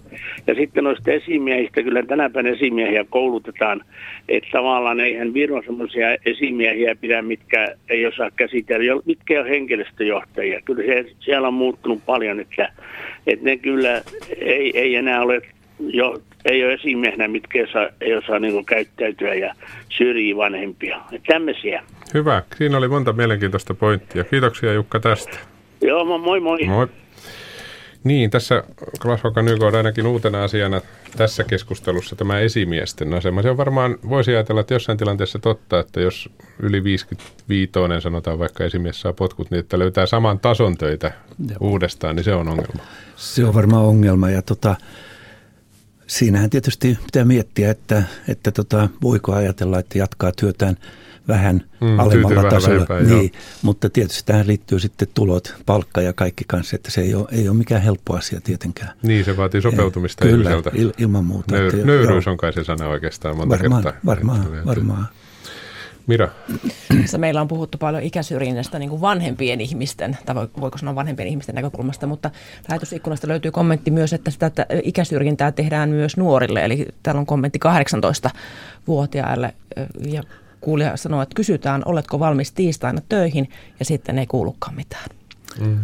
[0.48, 3.82] Ja sitten noista esimiehistä, kyllä tänä päivänä esimiehiä koulutetaan,
[4.30, 10.62] että tavallaan eihän Viro sellaisia esimiehiä pidä, mitkä ei osaa käsitellä, mitkä on henkilöstöjohtajia.
[10.66, 12.74] Kyllä se, siellä on muuttunut paljon, että,
[13.28, 14.02] että ne kyllä
[14.42, 15.42] ei, ei enää ole
[15.88, 19.56] jo, ei ole esimiehenä, mitkä ei osaa, ei osaa niin käyttäytyä ja
[19.90, 21.02] syrjii vanhempia.
[21.12, 21.84] Että tämmöisiä.
[22.14, 22.44] Hyvä.
[22.58, 24.24] Siinä oli monta mielenkiintoista pointtia.
[24.24, 25.38] Kiitoksia Jukka tästä.
[25.82, 26.66] Joo, moi moi.
[26.66, 26.88] Moi.
[28.04, 28.64] Niin, tässä
[29.02, 30.82] Klashokan YK on ainakin uutena asiana
[31.18, 33.42] tässä keskustelussa tämä esimiesten asema.
[33.42, 38.64] Se on varmaan, voisi ajatella, että jossain tilanteessa totta, että jos yli 55 sanotaan vaikka
[38.64, 41.12] esimies saa potkut, niin että löytää saman tason töitä
[41.50, 41.62] Jep.
[41.62, 42.84] uudestaan, niin se on ongelma.
[43.16, 44.76] Se on varmaan ongelma ja tota,
[46.12, 50.78] siinähän tietysti pitää miettiä, että, että tota, voiko ajatella, että jatkaa työtään–
[51.28, 52.86] vähän mm, alemmalla tasolla.
[52.90, 57.16] Vähän niin, mutta tietysti tähän liittyy sitten tulot, palkka ja kaikki kanssa, että se ei
[57.16, 58.94] ole, ei ole mikään helppo asia tietenkään.
[59.04, 60.72] Niin, se vaatii sopeutumista Kyllä, ihmiseltä.
[60.74, 61.56] Il, ilman muuta.
[61.56, 64.02] Nöyr, nöyryys on kai se sana oikeastaan monta varmaan, kertaa.
[64.06, 65.08] Varmaan, varmaan.
[66.08, 66.30] Mira?
[67.18, 72.08] Meillä on puhuttu paljon ikäsyrjinnästä niin kuin vanhempien ihmisten, tai voiko sanoa vanhempien ihmisten näkökulmasta,
[72.08, 72.32] mutta
[72.70, 77.60] lähetysikkunasta löytyy kommentti myös, että sitä että ikäsyrjintää tehdään myös nuorille, eli täällä on kommentti
[77.66, 79.54] 18-vuotiaille,
[80.12, 80.24] ja
[80.62, 85.06] kuulija sanoo, että kysytään, oletko valmis tiistaina töihin, ja sitten ei kuulukaan mitään.
[85.60, 85.80] Mm.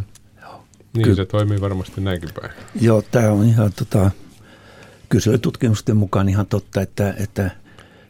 [0.93, 2.53] Niin Ky- se toimii varmasti näinkin päin.
[2.81, 4.11] Joo, tämä on ihan tota,
[5.09, 7.51] kyselytutkimusten mukaan ihan totta, että, että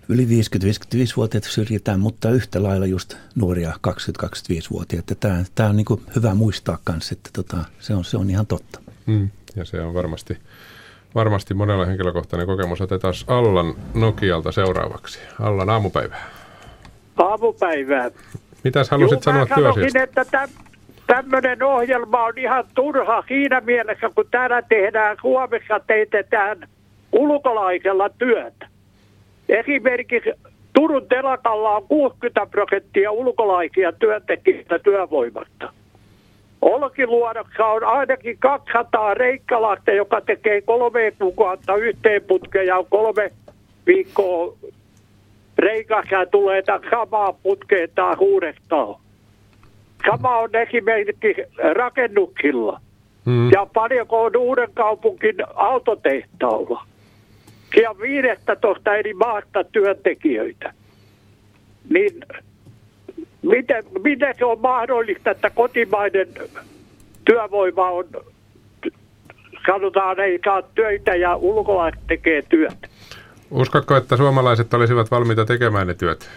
[0.10, 5.16] yli 50-55-vuotiaat syrjitään, mutta yhtä lailla just nuoria 20-25-vuotiaita.
[5.16, 8.82] Tämä, tämä on niin hyvä muistaa myös, että tota, se, on, se on ihan totta.
[9.06, 9.30] Mm.
[9.56, 10.38] Ja se on varmasti,
[11.16, 12.82] varmasti monella henkilökohtainen kokemus.
[12.82, 15.20] Otetaan Allan Nokialta seuraavaksi.
[15.40, 16.38] Allan aamupäivää
[17.18, 18.10] aamupäivää.
[18.64, 20.04] Mitäs halusit Juu, sanoa työasiasta?
[20.04, 20.50] että täm,
[21.08, 26.68] tämmöinen ohjelma on ihan turha siinä mielessä, kun täällä tehdään, Suomessa teitetään
[27.12, 28.68] ulkolaisella työtä.
[29.50, 30.30] Esimerkiksi
[30.74, 35.74] Turun telakalla on 60 prosenttia ulkolaisia työntekijöitä työvoimasta.
[36.62, 43.32] Olkiluodossa on ainakin 200 reikkalaista, joka tekee kolme kuukautta yhteen putkeen ja on kolme
[43.88, 44.54] viikkoa
[45.58, 48.96] Reikassa tulee samaa putkeen taas uudestaan.
[50.12, 52.82] Sama on esimerkiksi rakennuksilla.
[53.26, 53.52] Hmm.
[53.52, 56.86] Ja paljonko on uuden kaupunkin autotehtaalla.
[57.76, 60.74] Ja 15 eri maasta työntekijöitä.
[61.90, 62.22] Niin
[63.42, 66.28] miten, miten se on mahdollista, että kotimainen
[67.26, 68.06] työvoima on,
[69.66, 72.88] sanotaan, ei saa töitä ja ulkolaiset tekee työtä?
[73.52, 76.30] Uskotko, että suomalaiset olisivat valmiita tekemään ne työt?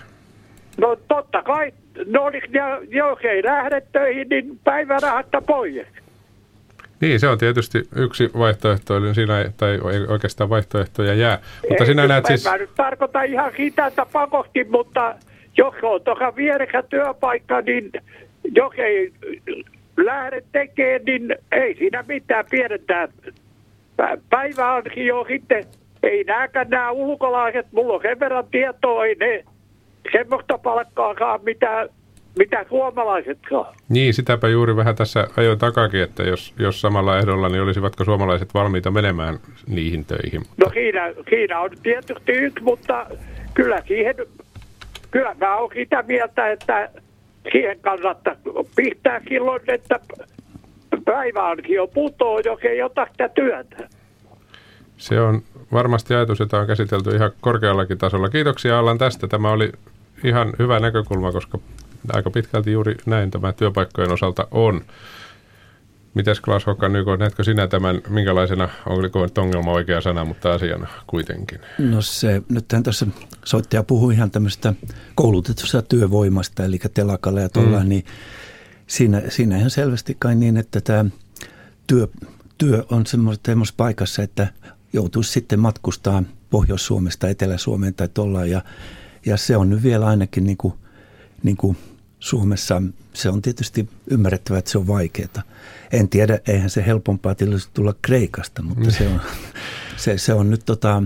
[0.79, 1.73] No totta kai.
[2.07, 2.31] No
[2.88, 5.87] jos ei lähde töihin, niin päivärahasta pois.
[7.01, 11.39] Niin, se on tietysti yksi vaihtoehto, eli siinä, tai oikeastaan vaihtoehtoja jää.
[11.69, 12.45] Mutta ei, sinä näet siis...
[12.45, 15.15] Mä nyt tarkoita ihan sitä, että pakosti, mutta
[15.57, 17.93] jos on tuossa vieressä työpaikka, niin
[18.55, 19.13] jos ei
[19.97, 23.09] lähde tekemään, niin ei siinä mitään pienentää.
[24.31, 25.65] Päivä onkin jo sitten
[26.03, 29.45] ei nääkään nämä ulkolaiset, mulla on sen verran tietoa, ei ne
[30.13, 31.89] semmoista palkkaakaan, mitä,
[32.38, 33.75] mitä suomalaiset saa.
[33.88, 38.55] Niin, sitäpä juuri vähän tässä ajoin takakin, että jos, jos samalla ehdolla, niin olisivatko suomalaiset
[38.55, 40.43] valmiita menemään niihin töihin?
[40.57, 43.07] No siinä, siinä on tietysti yksi, mutta
[43.55, 44.14] kyllä siihen,
[45.11, 46.90] kyllä mä oon sitä mieltä, että
[47.53, 48.35] siihen kannattaa
[48.77, 50.01] pistää silloin, että
[51.05, 53.88] päivä onkin jo putoa, jos ei ota sitä työtä.
[54.97, 58.29] Se on varmasti ajatus, jota on käsitelty ihan korkeallakin tasolla.
[58.29, 59.29] Kiitoksia Allan tästä.
[59.29, 59.73] Tämä oli
[60.25, 61.59] ihan hyvä näkökulma, koska
[62.13, 64.85] aika pitkälti juuri näin tämä työpaikkojen osalta on.
[66.15, 70.89] Mites Klaas Hokkan, niin näetkö sinä tämän, minkälaisena, oliko nyt ongelma oikea sana, mutta asiana
[71.07, 71.61] kuitenkin?
[71.79, 73.07] No se, nythän tässä
[73.45, 74.75] soittaja puhui ihan tämmöistä
[75.15, 77.89] koulutetusta työvoimasta, eli telakalla ja tuolla, mm.
[77.89, 78.05] niin
[78.87, 81.05] siinä, siinä ihan selvästi kai niin, että tämä
[81.87, 82.09] työ,
[82.59, 84.49] työ on semmoisessa paikassa, että
[84.93, 88.63] joutuisi sitten matkustaa Pohjois-Suomesta Etelä-Suomeen tai tuolla, ja,
[89.27, 90.75] ja se on nyt vielä ainakin niin kuin,
[91.42, 91.76] niin kuin
[92.18, 95.42] Suomessa, se on tietysti ymmärrettävä, että se on vaikeaa.
[95.92, 99.20] En tiedä, eihän se helpompaa tietysti tulla Kreikasta, mutta se on,
[99.96, 101.03] se, se on nyt tota,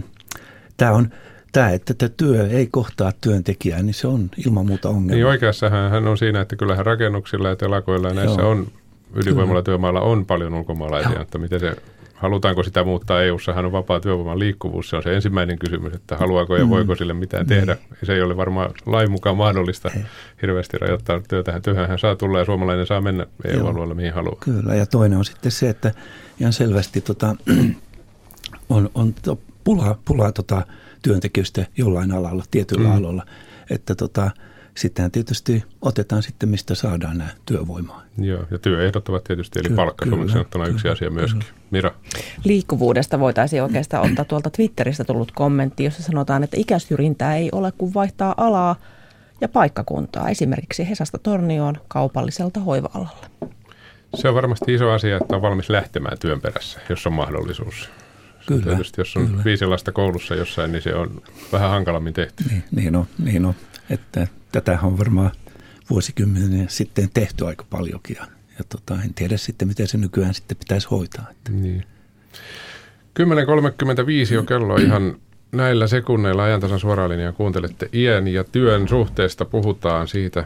[0.76, 1.10] tämä on,
[1.52, 5.14] tämä, että tämä työ ei kohtaa työntekijää, niin se on ilman muuta ongelma.
[5.14, 8.50] Niin oikeassa hän on siinä, että kyllähän rakennuksilla ja telakoilla ja näissä Joo.
[8.50, 8.66] on
[9.14, 11.22] ydinvoimalla työmailla on paljon ulkomaalaisia, Joo.
[11.22, 11.76] että miten se
[12.24, 14.90] halutaanko sitä muuttaa EU-ssahan on vapaa työvoiman liikkuvuus.
[14.90, 16.70] Se on se ensimmäinen kysymys, että haluaako ja mm.
[16.70, 17.74] voiko sille mitään tehdä.
[17.74, 17.98] Niin.
[18.02, 19.90] Se ei ole varmaan lain mukaan mahdollista
[20.42, 21.60] hirveästi rajoittaa työtä.
[21.60, 24.37] Työhön hän saa tulla ja suomalainen saa mennä EU-alueella mihin haluaa.
[24.40, 25.92] Kyllä, ja toinen on sitten se, että
[26.40, 27.37] ihan selvästi tota,
[28.68, 30.66] on, on to, pulaa, pulaa tota,
[31.02, 32.96] työntekijöistä jollain alalla, tietyllä mm.
[32.96, 33.26] alalla.
[33.70, 34.30] Että tota,
[34.76, 38.02] sittenhän tietysti otetaan sitten, mistä saadaan nämä työvoimaa.
[38.18, 41.40] Joo, ja työehdot ovat tietysti, eli palkka kyllä, sanottuna yksi asia myöskin.
[41.40, 41.54] Kyllä.
[41.70, 41.90] Mira?
[42.44, 47.94] Liikkuvuudesta voitaisiin oikeastaan ottaa tuolta Twitteristä tullut kommentti, jossa sanotaan, että ikäsyrjintää ei ole, kun
[47.94, 48.76] vaihtaa alaa
[49.40, 53.26] ja paikkakuntaa, esimerkiksi Hesasta Tornioon kaupalliselta hoiva-alalle.
[54.14, 57.90] Se on varmasti iso asia, että on valmis lähtemään työn perässä, jos on mahdollisuus.
[58.46, 59.44] Kyllä, Tietysti jos on kyllä.
[59.44, 62.44] viisi lasta koulussa jossain, niin se on vähän hankalammin tehty.
[62.50, 63.54] Niin, niin on, niin on.
[63.90, 65.30] Että tätä on varmaan
[65.90, 68.16] vuosikymmenen sitten tehty aika paljonkin.
[68.16, 68.26] Ja,
[68.58, 71.30] ja tota, en tiedä sitten, miten se nykyään sitten pitäisi hoitaa.
[71.30, 71.52] Että.
[71.52, 71.84] Niin.
[74.32, 75.16] 10.35 on kello ihan
[75.52, 80.44] näillä sekunneilla ajantasan suoraan linjaa kuuntelette iän ja työn suhteesta puhutaan siitä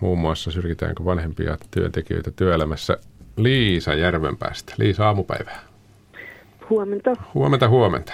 [0.00, 2.98] muun muassa syrjitäänkö vanhempia työntekijöitä työelämässä.
[3.36, 4.74] Liisa Järvenpäästä.
[4.78, 5.60] Liisa, aamupäivää.
[6.70, 7.10] Huomenta.
[7.34, 8.12] Huomenta, huomenta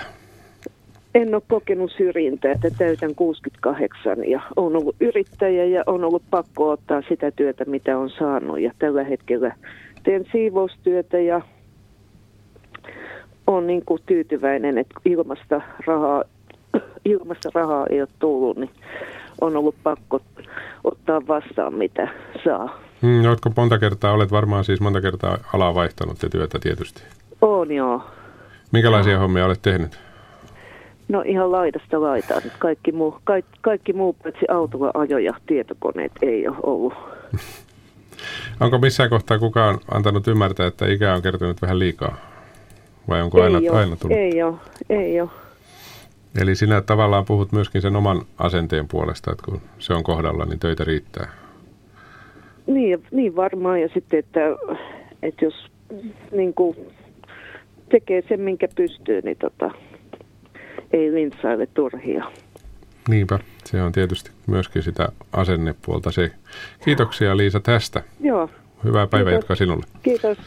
[1.16, 6.70] en ole kokenut syrjintää, että täytän 68 ja on ollut yrittäjä ja on ollut pakko
[6.70, 8.60] ottaa sitä työtä, mitä on saanut.
[8.60, 9.56] Ja tällä hetkellä
[10.02, 11.40] teen siivoustyötä ja
[13.46, 16.24] on niin kuin tyytyväinen, että ilmasta rahaa,
[17.04, 18.70] ilmasta rahaa ei ole tullut, niin
[19.40, 20.20] on ollut pakko
[20.84, 22.08] ottaa vastaan, mitä
[22.44, 22.80] saa.
[23.02, 27.02] Hmm, oletko monta kertaa, olet varmaan siis monta kertaa alaa vaihtanut ja työtä tietysti?
[27.42, 28.00] On joo.
[28.72, 29.20] Minkälaisia joo.
[29.20, 30.05] hommia olet tehnyt?
[31.08, 32.42] No ihan laidasta laitaan.
[32.58, 36.94] Kaikki muu, kaikki, kaikki muu paitsi autolla ajo ja tietokoneet ei ole ollut.
[38.60, 42.16] Onko missään kohtaa kukaan antanut ymmärtää, että ikä on kertynyt vähän liikaa?
[43.08, 44.18] Vai onko aina, ei ole, aina tullut?
[44.18, 44.56] Ei ole,
[44.90, 45.30] ei ole.
[46.40, 50.58] Eli sinä tavallaan puhut myöskin sen oman asenteen puolesta, että kun se on kohdalla, niin
[50.58, 51.32] töitä riittää.
[52.66, 53.80] Niin, niin varmaan.
[53.80, 54.40] Ja sitten, että,
[55.22, 55.54] että jos
[56.32, 56.76] niin kuin,
[57.88, 59.70] tekee sen, minkä pystyy, niin tota,
[60.92, 62.32] ei lintsaile turhia.
[63.08, 66.30] Niinpä, se on tietysti myöskin sitä asennepuolta se.
[66.84, 68.02] Kiitoksia Liisa tästä.
[68.20, 68.50] Joo.
[68.84, 69.86] Hyvää päivänjatkoa sinulle.
[70.02, 70.38] Kiitos.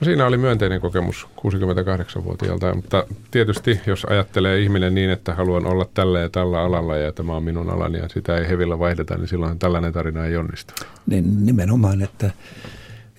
[0.00, 5.86] No siinä oli myönteinen kokemus 68-vuotiaalta, mutta tietysti jos ajattelee ihminen niin, että haluan olla
[5.94, 9.28] tällä ja tällä alalla ja tämä on minun alani ja sitä ei hevillä vaihdeta, niin
[9.28, 10.74] silloin tällainen tarina ei onnistu.
[11.06, 12.30] Niin, nimenomaan, että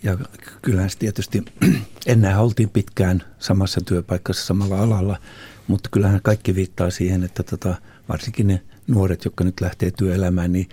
[0.04, 0.18] ja
[0.62, 1.46] kyllähän tietysti
[2.08, 5.18] ennen oltiin pitkään samassa työpaikassa samalla alalla,
[5.68, 7.76] mutta kyllähän kaikki viittaa siihen, että tota,
[8.10, 10.70] varsinkin ne nuoret, jotka nyt lähtee työelämään, niin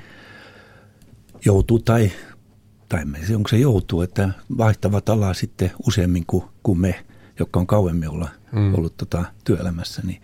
[1.45, 2.13] joutuu tai,
[2.89, 4.29] tai se, onko se joutuu, että
[4.59, 7.05] vaihtavat alaa sitten useammin kuin, kuin me,
[7.39, 8.75] jotka on kauemmin olla, mm.
[8.75, 10.23] ollut tota, työelämässä, niin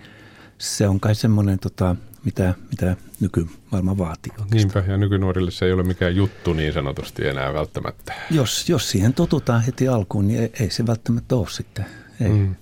[0.58, 4.50] se on kai semmoinen, tota, mitä, mitä nykymaailma vaatii oikeastaan.
[4.50, 8.12] Niinpä, ja nykynuorille se ei ole mikään juttu niin sanotusti enää välttämättä.
[8.30, 11.86] Jos, jos siihen totutaan heti alkuun, niin ei, ei se välttämättä ole sitten.
[12.20, 12.28] Ei.
[12.28, 12.54] Mm.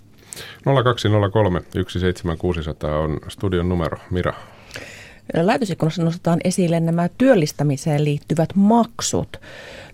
[0.85, 3.99] 0203 17600 on studion numero.
[4.11, 4.33] Mira.
[5.35, 9.40] Lähetysikkunassa nostetaan esille nämä työllistämiseen liittyvät maksut.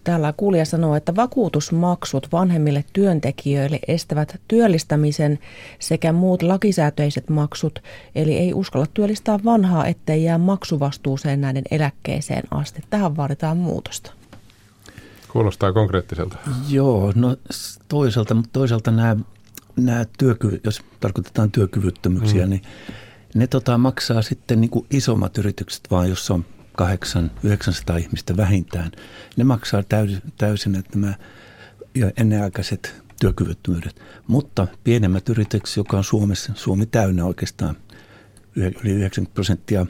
[0.04, 5.38] Täällä kuulija sanoo, että vakuutusmaksut vanhemmille työntekijöille estävät työllistämisen
[5.78, 7.78] sekä muut lakisääteiset maksut,
[8.14, 12.82] eli ei uskalla työllistää vanhaa, ettei jää maksuvastuuseen näiden eläkkeeseen asti.
[12.90, 14.12] Tähän vaaditaan muutosta.
[15.28, 16.38] Kuulostaa konkreettiselta.
[16.68, 17.36] Joo, no
[17.88, 19.16] toisaalta, mutta toisaalta nämä
[19.76, 22.50] nämä työky, jos tarkoitetaan työkyvyttömyyksiä, mm.
[22.50, 22.62] niin
[23.34, 26.44] ne tota, maksaa sitten niin kuin isommat yritykset, vaan jos on
[26.82, 28.92] 800-900 ihmistä vähintään.
[29.36, 31.14] Ne maksaa täysin, täysin että nämä
[32.16, 34.00] ennenaikaiset työkyvyttömyydet.
[34.26, 37.76] Mutta pienemmät yritykset, joka on Suomessa, Suomi täynnä oikeastaan,
[38.56, 39.86] yli 90 prosenttia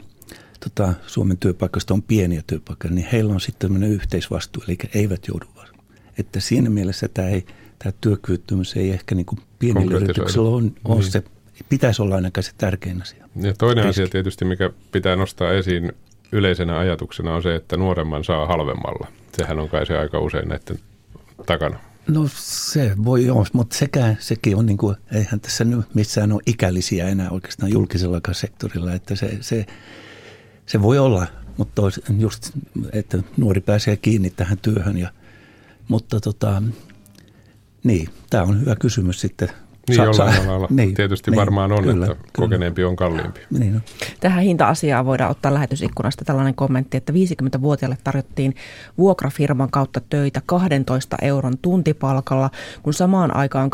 [0.59, 5.45] tota, Suomen työpaikoista on pieniä työpaikkoja, niin heillä on sitten tämmöinen yhteisvastuu, eli eivät joudu
[6.17, 7.45] Että siinä mielessä tämä, ei,
[7.83, 11.11] tämä työkyvyttömyys ei ehkä niin kuin pienillä yrityksillä on, on niin.
[11.11, 11.23] se,
[11.69, 13.27] pitäisi olla ainakaan se tärkein asia.
[13.41, 14.01] Ja toinen Riski.
[14.01, 15.91] asia tietysti, mikä pitää nostaa esiin
[16.31, 19.07] yleisenä ajatuksena on se, että nuoremman saa halvemmalla.
[19.37, 20.79] Sehän on kai se aika usein näiden
[21.45, 21.79] takana.
[22.07, 26.41] No se voi olla, mutta sekä, sekin on, niin kuin, eihän tässä nyt missään ole
[26.45, 29.65] ikällisiä enää oikeastaan julkisellakaan sektorilla, että se, se,
[30.65, 31.27] se voi olla,
[31.57, 31.81] mutta
[32.19, 32.51] just,
[32.93, 34.97] että nuori pääsee kiinni tähän työhön.
[34.97, 35.11] Ja,
[35.87, 36.63] mutta tota,
[37.83, 39.49] niin, tämä on hyvä kysymys sitten
[39.87, 42.31] niin Sa- jollain lailla niin, tietysti niin, varmaan on, kyllä, että kyllä.
[42.33, 43.39] kokeneempi on kalliimpi.
[43.59, 43.81] Niin on.
[44.19, 48.55] Tähän hinta-asiaan voidaan ottaa lähetysikkunasta tällainen kommentti, että 50-vuotiaille tarjottiin
[48.97, 52.49] vuokrafirman kautta töitä 12 euron tuntipalkalla,
[52.83, 53.69] kun samaan aikaan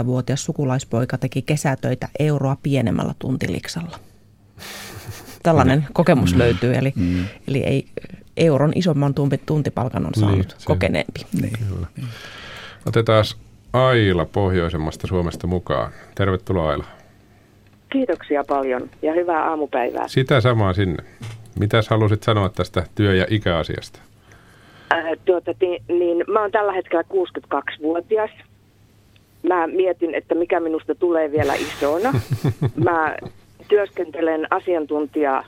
[0.00, 3.98] 18-vuotias sukulaispoika teki kesätöitä euroa pienemmällä tuntiliksalla.
[5.42, 5.86] Tällainen mm.
[5.92, 6.38] kokemus mm.
[6.38, 7.24] löytyy, eli, mm.
[7.48, 7.86] eli ei
[8.36, 9.14] euron isomman
[9.46, 11.26] tuntipalkan on saanut niin, kokeneempi.
[11.40, 11.52] Niin.
[11.68, 11.86] Kyllä.
[12.88, 13.24] Otetaan
[13.72, 15.92] Aila pohjoisemmasta Suomesta mukaan.
[16.14, 16.84] Tervetuloa Aila.
[17.92, 20.08] Kiitoksia paljon ja hyvää aamupäivää.
[20.08, 21.04] Sitä samaa sinne.
[21.60, 24.00] Mitäs halusit sanoa tästä työ- ja ikäasiasta?
[24.92, 25.50] Äh, tuota,
[25.88, 28.30] niin, mä oon tällä hetkellä 62-vuotias.
[29.42, 32.12] Mä mietin, että mikä minusta tulee vielä isona.
[32.84, 33.16] Mä
[33.68, 35.44] työskentelen asiantuntija,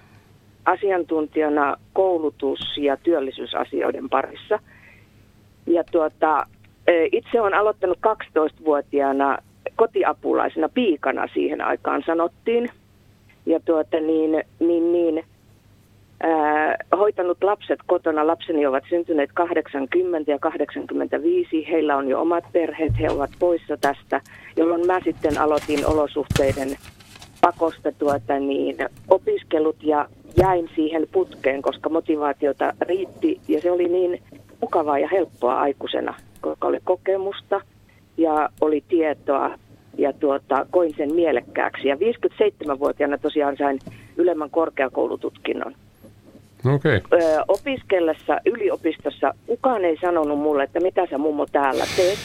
[0.64, 4.59] asiantuntijana koulutus- ja työllisyysasioiden parissa.
[5.66, 6.47] Ja tuota,
[7.12, 9.38] itse olen aloittanut 12-vuotiaana
[9.76, 12.70] kotiapulaisena piikana siihen aikaan sanottiin.
[13.47, 15.24] Ja tuota niin, niin, niin
[16.22, 18.26] ää, hoitanut lapset kotona.
[18.26, 21.66] Lapseni ovat syntyneet 80 ja 85.
[21.70, 24.20] Heillä on jo omat perheet, he ovat poissa tästä,
[24.57, 26.68] jolloin mä sitten aloitin olosuhteiden
[27.41, 28.76] pakosta tuota niin,
[29.09, 34.22] opiskelut ja jäin siihen putkeen, koska motivaatiota riitti ja se oli niin
[34.61, 37.61] mukavaa ja helppoa aikuisena koska oli kokemusta
[38.16, 39.51] ja oli tietoa
[39.99, 41.88] ja tuota, koin sen mielekkääksi.
[41.88, 43.78] Ja 57-vuotiaana tosiaan sain
[44.16, 45.74] ylemmän korkeakoulututkinnon.
[46.74, 47.01] Okay.
[47.12, 52.18] Ö, opiskellessa yliopistossa kukaan ei sanonut mulle, että mitä sä mummo täällä teet.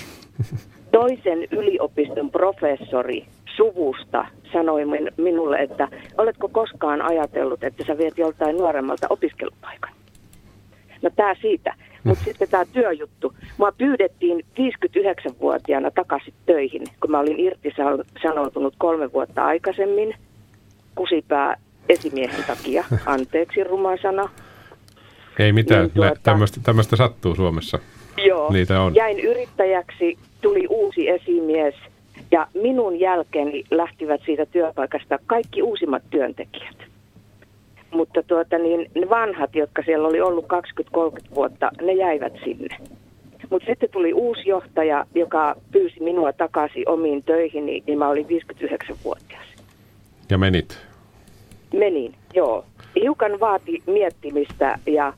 [0.91, 4.81] Toisen yliopiston professori suvusta sanoi
[5.17, 5.87] minulle, että
[6.17, 9.91] oletko koskaan ajatellut, että sä viet joltain nuoremmalta opiskelupaikan.
[11.01, 11.75] No tämä siitä.
[12.05, 13.33] Mutta sitten tämä työjuttu.
[13.57, 20.15] Mua pyydettiin 59-vuotiaana takaisin töihin, kun mä olin irtisanoutunut kolme vuotta aikaisemmin.
[20.95, 21.57] Kusipää
[21.89, 22.83] esimiehen takia.
[23.05, 24.29] Anteeksi ruma sana.
[25.39, 27.79] Ei mitään, niin tuota, tämmöistä, tämmöistä sattuu Suomessa.
[28.17, 28.95] Joo, Niitä on.
[28.95, 31.75] jäin yrittäjäksi, tuli uusi esimies
[32.31, 36.94] ja minun jälkeeni lähtivät siitä työpaikasta kaikki uusimmat työntekijät
[37.95, 42.77] mutta tuota, niin ne vanhat, jotka siellä oli ollut 20-30 vuotta, ne jäivät sinne.
[43.49, 49.45] Mutta sitten tuli uusi johtaja, joka pyysi minua takaisin omiin töihin, niin mä olin 59-vuotias.
[50.29, 50.77] Ja menit?
[51.73, 52.65] Menin, joo.
[53.01, 55.13] Hiukan vaati miettimistä ja,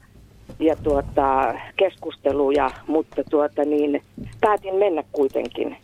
[0.59, 4.01] ja tuota, keskusteluja, mutta tuota, niin,
[4.41, 5.77] päätin mennä kuitenkin.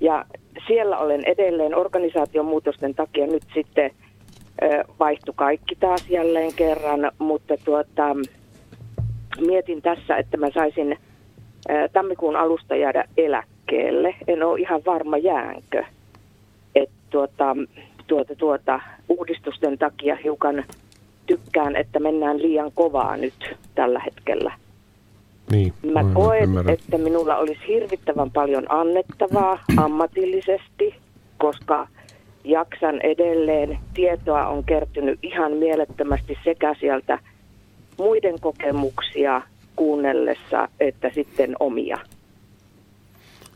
[0.00, 0.24] Ja
[0.66, 3.90] siellä olen edelleen organisaation muutosten takia nyt sitten–
[5.00, 8.16] vaihtui kaikki taas jälleen kerran, mutta tuota,
[9.46, 10.98] mietin tässä, että mä saisin
[11.92, 14.14] tammikuun alusta jäädä eläkkeelle.
[14.26, 15.84] En ole ihan varma jäänkö.
[16.74, 17.56] Et tuota,
[18.06, 20.64] tuota, tuota, uudistusten takia hiukan
[21.26, 24.52] tykkään, että mennään liian kovaa nyt tällä hetkellä.
[25.50, 26.74] Niin, Mä koen, ymmärrän.
[26.74, 30.94] että minulla olisi hirvittävän paljon annettavaa ammatillisesti,
[31.38, 31.88] koska
[32.50, 33.78] jaksan edelleen.
[33.94, 37.18] Tietoa on kertynyt ihan mielettömästi sekä sieltä
[37.98, 39.42] muiden kokemuksia
[39.76, 41.96] kuunnellessa että sitten omia.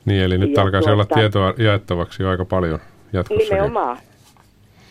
[0.04, 2.78] Niin, eli nyt ja alkaisi tuota, olla tietoa jaettavaksi aika paljon
[3.12, 3.54] jatkossa.
[3.54, 3.98] Nimenomaan.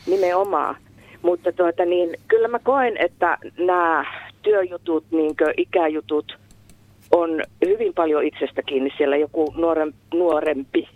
[0.07, 0.75] Nimenomaan.
[1.21, 4.05] Mutta tuota, niin, kyllä mä koen, että nämä
[4.41, 6.37] työjutut, niin ikäjutut,
[7.11, 8.89] on hyvin paljon itsestä kiinni.
[8.97, 10.87] Siellä joku nuorem, nuorempi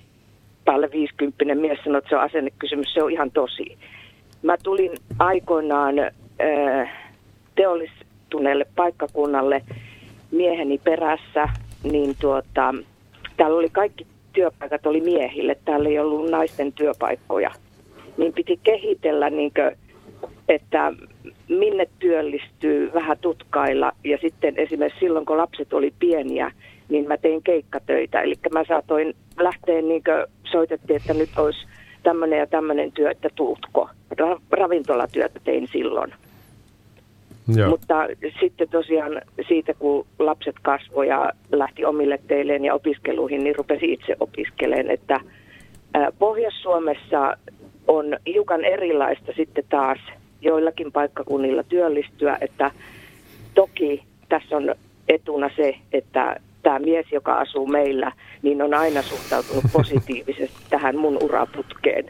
[0.65, 3.77] päälle 50 mies sanoi, että se on asennekysymys, se on ihan tosi.
[4.41, 6.91] Mä tulin aikoinaan äh,
[7.55, 9.63] teollistuneelle paikkakunnalle
[10.31, 11.49] mieheni perässä,
[11.83, 12.75] niin tuota,
[13.37, 17.51] täällä oli kaikki työpaikat oli miehille, täällä ei ollut naisten työpaikkoja.
[18.17, 19.77] Niin piti kehitellä, niin kuin,
[20.49, 20.93] että
[21.49, 23.91] minne työllistyy vähän tutkailla.
[24.03, 26.51] Ja sitten esimerkiksi silloin, kun lapset oli pieniä,
[26.89, 28.21] niin mä tein keikkatöitä.
[28.21, 31.67] Eli mä saatoin lähteä, niin kuin soitettiin, että nyt olisi
[32.03, 33.89] tämmöinen ja tämmöinen työ, että tuutko.
[34.21, 36.13] Ra- ravintolatyötä tein silloin.
[37.55, 37.69] Joo.
[37.69, 38.07] Mutta
[38.39, 44.15] sitten tosiaan siitä, kun lapset kasvoi ja lähti omille teilleen ja opiskeluihin, niin rupesi itse
[44.19, 45.19] opiskeleen, että
[46.19, 47.37] Pohjois-Suomessa
[47.87, 49.99] on hiukan erilaista sitten taas
[50.41, 52.71] joillakin paikkakunnilla työllistyä, että
[53.55, 54.75] toki tässä on
[55.09, 58.11] etuna se, että tämä mies, joka asuu meillä,
[58.41, 62.05] niin on aina suhtautunut positiivisesti tähän mun uraputkeen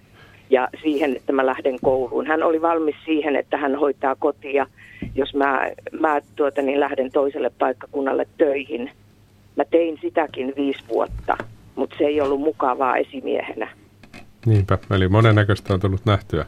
[0.49, 2.27] ja siihen, että mä lähden kouluun.
[2.27, 4.67] Hän oli valmis siihen, että hän hoitaa kotia,
[5.15, 5.59] jos mä,
[5.99, 8.91] mä tuota, niin lähden toiselle paikkakunnalle töihin.
[9.55, 11.37] Mä tein sitäkin viisi vuotta,
[11.75, 13.67] mutta se ei ollut mukavaa esimiehenä.
[14.45, 16.45] Niinpä, eli monennäköistä on tullut nähtyä.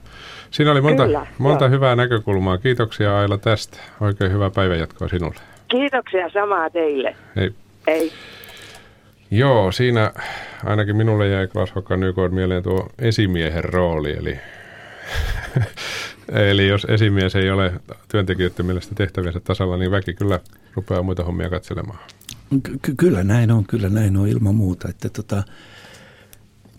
[0.51, 1.71] Siinä oli monta, Kyllä, monta joo.
[1.71, 2.57] hyvää näkökulmaa.
[2.57, 3.77] Kiitoksia Aila tästä.
[4.01, 5.39] Oikein hyvää päivänjatkoa sinulle.
[5.67, 7.15] Kiitoksia samaa teille.
[7.35, 7.53] Hei.
[7.87, 8.13] Ei.
[9.31, 10.13] Joo, siinä
[10.63, 14.11] ainakin minulle jäi Klas Hokka Nykord mieleen tuo esimiehen rooli.
[14.11, 14.39] Eli,
[16.51, 17.73] eli jos esimies ei ole
[18.07, 20.39] työntekijöiden mielestä tehtäviensä tasalla, niin väki kyllä
[20.73, 21.99] rupeaa muita hommia katselemaan.
[22.63, 24.89] Ky- ky- kyllä näin on, kyllä näin on ilman muuta.
[24.89, 25.43] Että tota,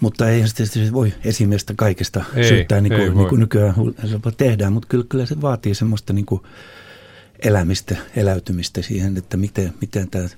[0.01, 3.75] mutta ei se tietysti voi esimiestä kaikesta Ei, syyttää, niin kuin, niin kuin nykyään
[4.37, 6.41] tehdään, mutta kyllä, kyllä se vaatii semmoista niin kuin
[7.45, 10.29] elämistä, eläytymistä siihen, että miten, miten tämä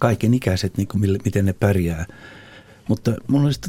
[0.00, 2.06] kaiken ikäiset, niin kuin, mille- miten ne pärjää.
[2.88, 3.60] Mutta mulla olisi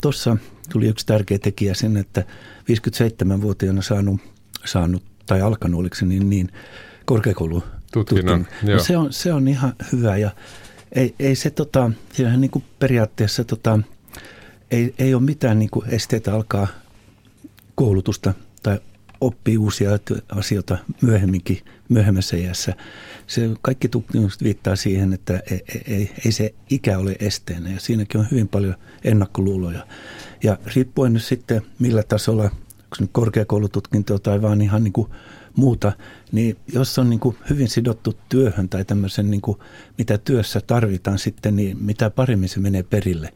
[0.00, 2.24] tuossa tota, tuli yksi tärkeä tekijä sen, että
[2.62, 4.20] 57-vuotiaana saanut,
[4.64, 6.52] saanut tai alkanut, oliko se niin, niin
[7.04, 7.62] korkeakoulu.
[8.62, 10.30] No se, on, se on ihan hyvä ja
[10.92, 11.90] ei, ei se tota,
[12.36, 13.78] niin kuin periaatteessa tota,
[14.70, 16.66] ei, ei ole mitään niin kuin esteitä alkaa
[17.74, 18.80] koulutusta tai
[19.20, 19.90] oppii uusia
[20.28, 21.58] asioita myöhemminkin,
[21.88, 22.74] myöhemmässä iässä.
[23.26, 28.20] Se kaikki tutkimukset viittaa siihen, että ei, ei, ei se ikä ole esteenä ja siinäkin
[28.20, 28.74] on hyvin paljon
[29.04, 29.86] ennakkoluuloja.
[30.42, 35.08] Ja riippuen nyt sitten millä tasolla, onko nyt korkeakoulututkintoa tai vaan ihan niin kuin
[35.56, 35.92] muuta,
[36.32, 39.58] niin jos on niin kuin hyvin sidottu työhön tai tämmöisen, niin kuin,
[39.98, 43.32] mitä työssä tarvitaan sitten, niin mitä paremmin se menee perille.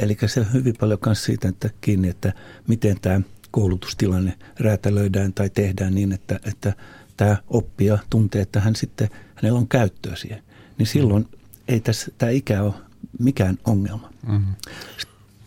[0.00, 2.32] Eli se on hyvin paljon myös siitä että kiinni, että
[2.68, 3.20] miten tämä
[3.50, 6.72] koulutustilanne räätälöidään tai tehdään niin, että, että
[7.16, 10.42] tämä oppija tuntee, että hän sitten, hänellä on käyttöä siihen.
[10.78, 11.28] Niin silloin
[11.68, 12.74] ei tässä, tämä ikä ole
[13.18, 14.10] mikään ongelma.
[14.26, 14.54] Mm-hmm.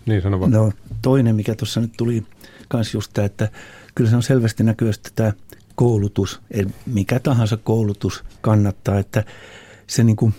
[0.06, 0.52] Niin sano vaan.
[0.52, 2.24] No toinen, mikä tuossa nyt tuli
[2.74, 3.50] myös just tämä, että
[3.96, 5.34] kyllä se on selvästi näkyvästi tämä
[5.76, 6.42] koulutus,
[6.86, 9.24] mikä tahansa koulutus kannattaa, että
[9.88, 10.34] se niin kuin,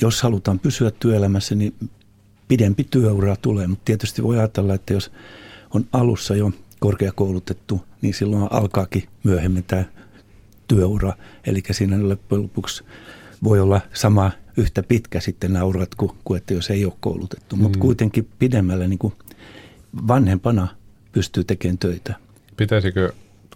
[0.00, 1.74] jos halutaan pysyä työelämässä, niin
[2.48, 5.12] pidempi työura tulee, mutta tietysti voi ajatella, että jos
[5.74, 9.84] on alussa jo korkeakoulutettu, niin silloin alkaakin myöhemmin tämä
[10.70, 11.12] työura.
[11.46, 12.84] Eli siinä loppujen lopuksi
[13.44, 17.56] voi olla sama yhtä pitkä sitten nämä urat kuin, kuin että jos ei ole koulutettu.
[17.56, 17.80] Mutta Mm.
[17.80, 19.14] kuitenkin pidemmällä niin kuin
[20.08, 20.68] vanhempana
[21.12, 22.14] pystyy tekemään töitä.
[22.56, 23.12] Pitäisikö,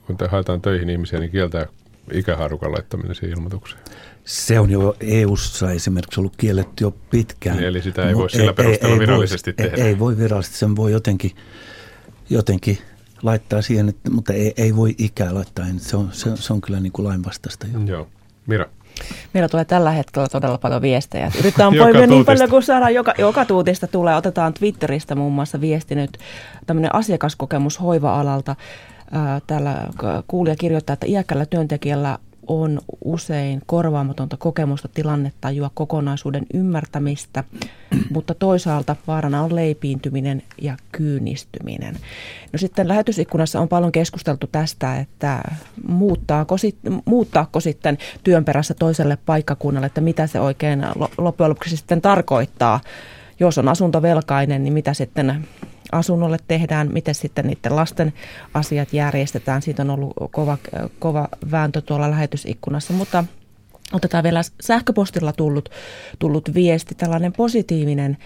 [0.06, 1.66] kun te haetaan töihin ihmisiä, niin kieltää
[2.12, 3.82] ikähaarukan laittaminen siihen ilmoitukseen?
[4.24, 7.56] Se on jo EU-ssa esimerkiksi ollut kielletty jo pitkään.
[7.56, 9.84] Niin, eli sitä ei voi Mut sillä perusteella virallisesti voi, tehdä.
[9.84, 11.30] Ei, ei voi virallisesti, sen voi jotenkin,
[12.30, 12.78] jotenkin
[13.24, 15.66] laittaa siihen, että, mutta ei, ei voi ikää laittaa.
[15.76, 17.66] Se on, se, se on kyllä niin kuin lainvastaista.
[17.72, 17.80] Jo.
[17.80, 18.08] Joo.
[18.46, 18.66] Mira.
[19.34, 21.30] Meillä tulee tällä hetkellä todella paljon viestejä.
[21.38, 22.94] Yritetään Joka poimia niin paljon kuin saadaan.
[22.94, 24.16] Joka, joka tuutista tulee.
[24.16, 26.18] Otetaan Twitteristä muun muassa viesti nyt.
[26.66, 28.56] Tämmöinen asiakaskokemus hoiva-alalta.
[29.10, 29.88] Ää, Täällä
[30.28, 37.44] kuulija kirjoittaa, että iäkkällä työntekijällä on usein korvaamatonta kokemusta, tilannetajua, kokonaisuuden ymmärtämistä,
[38.14, 41.94] mutta toisaalta vaarana on leipiintyminen ja kyynistyminen.
[42.52, 45.42] No sitten lähetysikkunassa on paljon keskusteltu tästä, että
[45.88, 51.76] muuttaako, sit, muuttaako sitten työn perässä toiselle paikkakunnalle, että mitä se oikein lo- loppujen lopuksi
[51.76, 52.80] sitten tarkoittaa.
[53.40, 55.46] Jos on asuntovelkainen, niin mitä sitten
[55.92, 58.12] asunnolle tehdään, miten sitten niiden lasten
[58.54, 59.62] asiat järjestetään.
[59.62, 60.58] Siitä on ollut kova,
[60.98, 63.24] kova vääntö tuolla lähetysikkunassa, mutta
[63.92, 65.68] otetaan vielä sähköpostilla tullut,
[66.18, 68.16] tullut viesti, tällainen positiivinen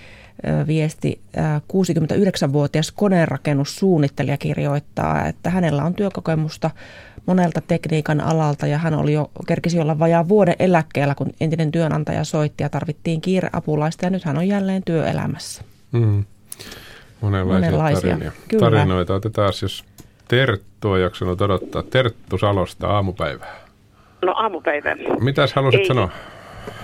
[0.66, 1.20] viesti.
[1.36, 1.40] Ö,
[1.72, 6.70] 69-vuotias koneenrakennussuunnittelija kirjoittaa, että hänellä on työkokemusta
[7.26, 12.24] monelta tekniikan alalta ja hän oli jo, kerkisi olla vajaa vuoden eläkkeellä, kun entinen työnantaja
[12.24, 15.62] soitti ja tarvittiin kiireapulaista ja nyt hän on jälleen työelämässä.
[15.92, 16.24] Mm.
[17.20, 18.38] Monenlaisia, Monenlaisia, tarinoita.
[18.48, 18.60] kyllä.
[18.70, 19.14] tarinoita.
[19.14, 19.84] Otetaan, jos
[20.28, 21.82] Terttu on jaksanut odottaa.
[21.82, 23.56] Terttu Salosta aamupäivää.
[24.22, 24.96] No aamupäivä.
[25.20, 25.86] Mitäs halusit Ei.
[25.86, 26.08] sanoa?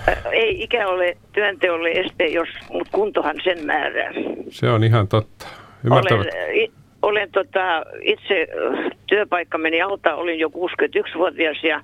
[0.09, 4.11] Äh, Ei ikä ole työnteolle este, jos, mutta kuntohan sen määrää.
[4.49, 5.47] Se on ihan totta.
[5.83, 6.27] Ymmärtävät.
[6.27, 6.71] Olen, i-
[7.01, 8.47] olen tota, itse
[8.85, 11.81] äh, työpaikka meni alta, olin jo 61-vuotias ja,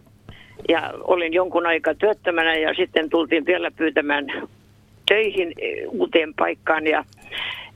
[0.69, 4.25] ja olin jonkun aikaa työttömänä ja sitten tultiin vielä pyytämään
[5.07, 5.53] töihin
[5.87, 7.05] uuteen paikkaan ja,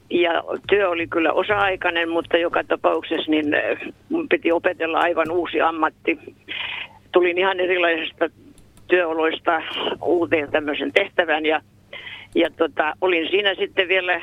[0.10, 3.78] ja työ oli kyllä osa-aikainen, mutta joka tapauksessa niin eh,
[4.10, 6.20] mun piti opetella aivan uusi ammatti.
[7.12, 8.30] Tulin ihan erilaisesta
[8.88, 9.62] työoloista
[10.02, 11.62] uuteen tämmöisen tehtävän ja,
[12.36, 14.22] ja tota, olin siinä sitten vielä eh,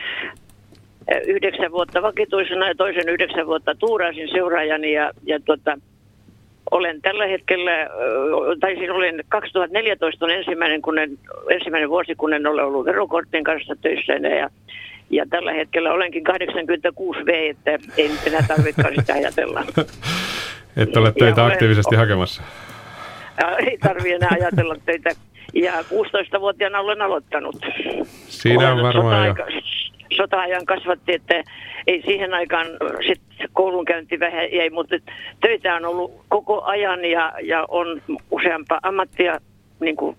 [1.26, 5.78] yhdeksän vuotta vakituisena ja toisen yhdeksän vuotta tuurasin seuraajani ja, ja tota,
[6.70, 7.72] olen tällä hetkellä,
[8.60, 11.18] tai siis olen 2014 on ensimmäinen, kun en,
[11.50, 14.50] ensimmäinen vuosi, kun en ole ollut verokorttien kanssa töissä ja,
[15.12, 19.64] ja tällä hetkellä olenkin 86V, että ei nyt enää tarvitsekaan sitä ajatella.
[20.76, 22.42] Että ole töitä olen, aktiivisesti hakemassa.
[23.58, 25.10] Ei tarvitse enää ajatella töitä.
[25.54, 27.56] Ja 16-vuotiaana olen aloittanut.
[28.28, 29.34] Siinä on varmaan jo
[30.16, 31.44] sota-ajan kasvatti, että
[31.86, 32.66] ei siihen aikaan
[33.06, 33.20] sit
[33.52, 34.96] koulunkäynti vähän jäi, mutta
[35.40, 39.40] töitä on ollut koko ajan ja, ja on useampaa ammattia
[39.80, 40.16] niin kuin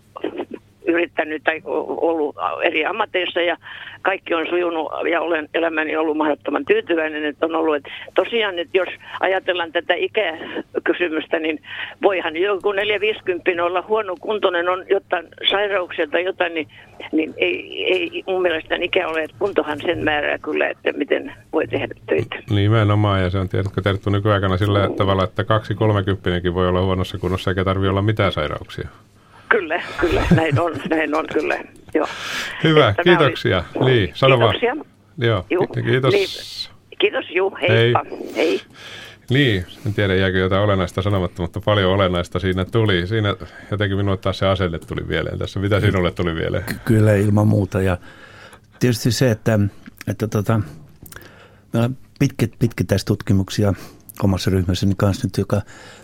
[0.88, 3.58] yrittänyt tai ollut eri ammateissa ja
[4.02, 7.76] kaikki on sujunut ja olen elämäni ollut mahdottoman tyytyväinen, että on ollut.
[7.76, 11.60] Että tosiaan, että jos ajatellaan tätä ikäkysymystä, niin
[12.02, 16.68] voihan joku 450 olla huono kuntoinen, on jotain sairauksia tai jotain, niin,
[17.12, 21.68] niin ei, ei mun mielestä ikä ole, että kuntohan sen määrää kyllä, että miten voi
[21.68, 22.36] tehdä töitä.
[22.50, 27.18] Nimenomaan, ja se on tiedätkö Terttu nykyaikana sillä tavalla, että kaksi kolmekymppinenkin voi olla huonossa
[27.18, 28.90] kunnossa eikä tarvitse olla mitään sairauksia.
[29.54, 31.60] Kyllä, kyllä, näin on, näin on kyllä.
[31.94, 32.08] Joo.
[32.64, 33.64] Hyvä, että kiitoksia.
[33.76, 33.92] Oli...
[33.92, 34.76] Li, sano kiitoksia.
[34.76, 34.88] vaan.
[35.18, 36.14] Joo, Juh, kiitos.
[36.14, 36.28] Li,
[37.00, 38.02] kiitos, Juu, heippa.
[38.10, 38.36] Hei.
[38.36, 38.62] Hei.
[39.30, 43.08] Niin, en tiedä jääkö jotain olennaista sanomatta, mutta paljon olennaista siinä tuli.
[43.08, 43.36] Siinä
[43.72, 45.60] jotenkin minulle taas se asenne tuli mieleen tässä.
[45.60, 46.64] Mitä sinulle tuli mieleen?
[46.86, 47.98] Kyllä ilman muuta ja
[48.80, 49.60] tietysti se, että,
[50.08, 50.62] että tota,
[51.74, 53.74] meillä on pitkät, pitkittäistutkimuksia
[54.24, 55.62] omassa ryhmässäni kanssa nyt, joka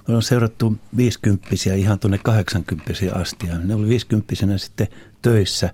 [0.07, 3.47] me on seurattu 50 ihan tuonne 80 asti.
[3.47, 4.87] Ja ne oli 50 sitten
[5.21, 5.73] töissä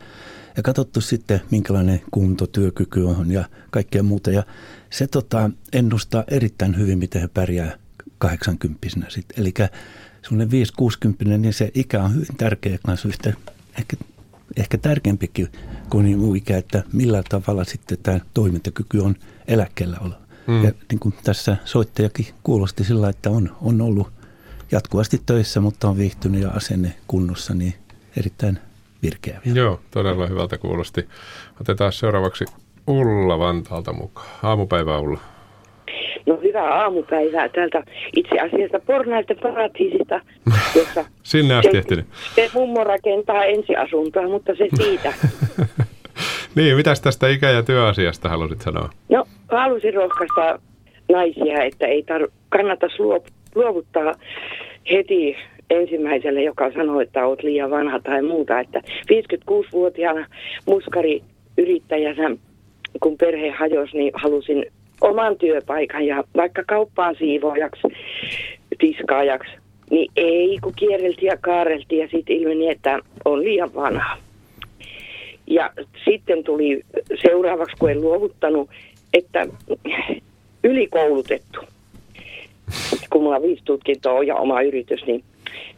[0.57, 4.31] ja katsottu sitten, minkälainen kunto, työkyky on ja kaikkea muuta.
[4.31, 4.43] Ja
[4.89, 7.77] se tota, ennustaa erittäin hyvin, miten he pärjää
[8.17, 9.41] 80 sitten.
[9.41, 9.53] Eli
[10.21, 10.65] semmoinen
[11.33, 13.33] 5-60, niin se ikä on hyvin tärkeä kanssa yhtä,
[13.79, 13.97] ehkä,
[14.57, 15.47] ehkä tärkeämpikin
[15.89, 19.15] kuin muu ikä, että millä tavalla sitten tämä toimintakyky on
[19.47, 20.24] eläkkeellä olla.
[20.47, 20.63] Mm.
[20.63, 24.07] Ja niin kuin tässä soittajakin kuulosti sillä, että on, on ollut
[24.71, 27.73] jatkuvasti töissä, mutta on viihtynyt ja asenne kunnossa, niin
[28.17, 28.59] erittäin
[29.03, 29.59] virkeä vielä.
[29.59, 31.07] Joo, todella hyvältä kuulosti.
[31.61, 32.45] Otetaan seuraavaksi
[32.87, 34.27] Ulla Vantaalta mukaan.
[34.43, 35.19] Aamupäivää Ulla.
[36.25, 37.83] No hyvää aamupäivää täältä
[38.15, 40.21] itse asiassa Pornaisten paratiisista,
[40.75, 42.05] jossa Sinne asti ehtinyt.
[42.35, 45.13] Se mummo rakentaa ensiasuntoa, mutta se siitä.
[46.56, 48.89] niin, mitäs tästä ikä- ja työasiasta halusit sanoa?
[49.10, 50.60] No, halusin rohkaista
[51.12, 52.88] naisia, että ei tar- kannata
[53.56, 54.14] luovuttaa
[54.91, 55.36] heti
[55.70, 58.60] ensimmäiselle, joka sanoi, että olet liian vanha tai muuta.
[58.60, 58.82] Että
[59.12, 60.28] 56-vuotiaana
[60.66, 61.22] muskari
[61.58, 62.36] yrittäjänä,
[62.99, 64.66] kun perhe hajosi, niin halusin
[65.01, 67.88] oman työpaikan ja vaikka kauppaan siivoojaksi,
[68.80, 69.51] tiskaajaksi,
[69.89, 74.18] niin ei, kun kierreltiin ja kaareltiin ja sitten ilmeni, että on liian vanha.
[75.47, 75.71] Ja
[76.05, 76.81] sitten tuli
[77.21, 78.69] seuraavaksi, kun en luovuttanut,
[79.13, 79.45] että
[80.63, 81.59] ylikoulutettu.
[83.09, 85.23] Kun mulla on viisi tutkintoa ja oma yritys, niin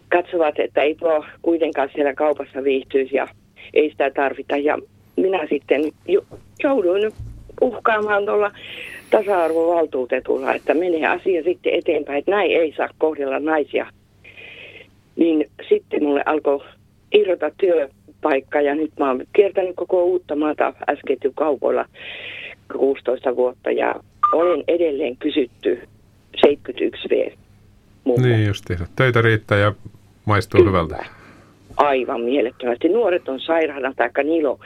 [0.09, 3.28] katsovat, että ei tuo kuitenkaan siellä kaupassa viihtyisi ja
[3.74, 4.57] ei sitä tarvita.
[4.57, 4.78] Ja
[5.15, 5.91] minä sitten
[6.63, 7.11] jouduin
[7.61, 8.51] uhkaamaan tuolla
[9.09, 13.88] tasa-arvovaltuutetulla, että menee asia sitten eteenpäin, että näin ei saa kohdella naisia.
[15.15, 16.59] Niin sitten mulle alkoi
[17.11, 17.51] irrota
[18.22, 21.86] työpaikka ja nyt mä oon kiertänyt koko uutta maata äsken kaupoilla
[22.78, 23.95] 16 vuotta ja
[24.32, 25.88] olen edelleen kysytty
[26.47, 27.38] 71V.
[28.22, 28.74] Niin justi.
[28.95, 29.74] Töitä riittää ja
[30.26, 30.70] maistuu Kyllä.
[30.70, 31.05] hyvältä.
[31.78, 32.89] Aivan mielettömästi.
[32.89, 34.59] Nuoret on sairaana, taikka niillä on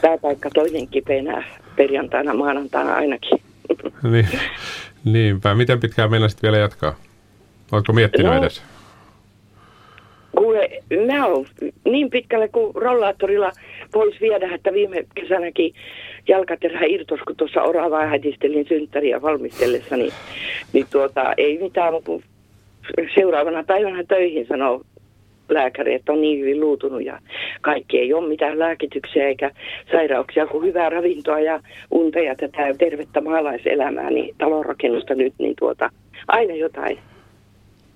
[0.00, 1.44] tämä paikka toinen kipeänä
[1.76, 3.42] perjantaina, maanantaina ainakin.
[4.02, 4.28] Niin,
[5.04, 5.54] niinpä.
[5.54, 6.94] Miten pitkään meinasit vielä jatkaa?
[7.72, 8.62] Oletko miettinyt no, edes?
[10.36, 10.68] Kuule,
[11.06, 11.46] mä oon
[11.84, 13.52] niin pitkälle kuin rollaattorilla
[13.92, 15.74] pois viedä, että viime kesänäkin
[16.28, 20.12] jalkaterä irtos, kun tuossa oravaa hätistelin synttäriä valmistellessa, niin,
[20.72, 22.10] niin tuota, ei mitään, mutta
[23.14, 24.82] seuraavana päivänä töihin sanoo
[25.48, 27.18] lääkäri, että on niin hyvin luutunut ja
[27.60, 29.50] kaikki ei ole mitään lääkityksiä eikä
[29.92, 31.60] sairauksia kuin hyvää ravintoa ja
[31.90, 35.90] unta ja tätä tervettä maalaiselämää, niin talonrakennusta nyt, niin tuota,
[36.28, 36.98] aina jotain.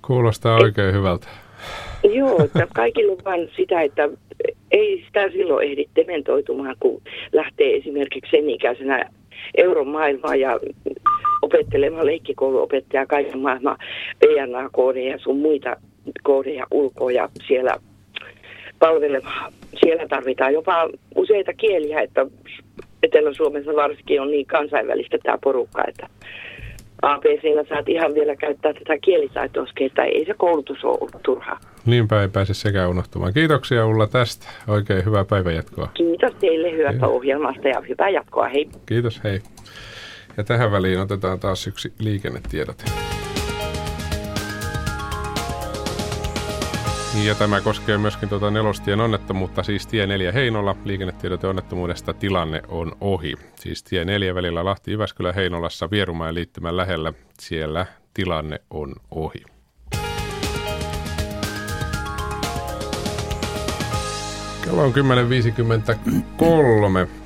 [0.07, 1.28] Kuulostaa oikein Et, hyvältä.
[2.03, 4.09] Joo, että kaikilla on vain sitä, että
[4.70, 9.11] ei sitä silloin ehdi dementoitumaan, kun lähtee esimerkiksi sen ikäisenä
[9.57, 10.61] euromaailmaan ja
[11.42, 13.76] opettelemaan leikkikouluopettajaa kaiken maailman
[14.18, 15.76] PNA-koodeja ja sun muita
[16.22, 17.76] koodeja ulkoa ja siellä
[18.78, 19.53] palvelemaan.
[19.84, 22.26] Siellä tarvitaan jopa useita kieliä, että
[23.03, 26.07] Etelä-Suomessa varsinkin on niin kansainvälistä tämä porukka, että
[27.03, 31.61] ABCllä saat ihan vielä käyttää tätä kielitaitoa, että ei se koulutus ole ollut turhaa.
[31.86, 33.34] Niinpä ei pääse sekään unohtumaan.
[33.34, 34.47] Kiitoksia Ulla tästä.
[34.68, 35.88] Oikein hyvää päivänjatkoa.
[35.94, 38.49] Kiitos teille hyvästä ohjelmasta ja hyvää jatkoa.
[38.49, 38.68] Hei.
[38.86, 39.40] Kiitos, hei.
[40.36, 42.84] Ja tähän väliin otetaan taas yksi liikennetiedote.
[47.25, 50.77] Ja tämä koskee myöskin tuota nelostien onnettomuutta, siis tie 4 Heinola.
[50.85, 53.35] Liikennetiedote onnettomuudesta tilanne on ohi.
[53.55, 57.12] Siis tie 4 välillä Lahti Jyväskylä Heinolassa Vierumäen liittymän lähellä.
[57.41, 59.45] Siellä tilanne on ohi.
[64.64, 64.97] Kello on 10.53.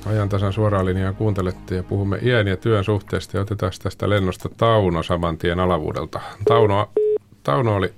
[0.05, 4.49] Ajan tasan suoraan linjaa kuuntelette ja puhumme iän ja työn suhteesta ja otetaan tästä lennosta
[4.57, 6.21] Tauno saman tien alavuudelta.
[6.45, 6.89] Tauno,
[7.43, 7.93] Tauno oli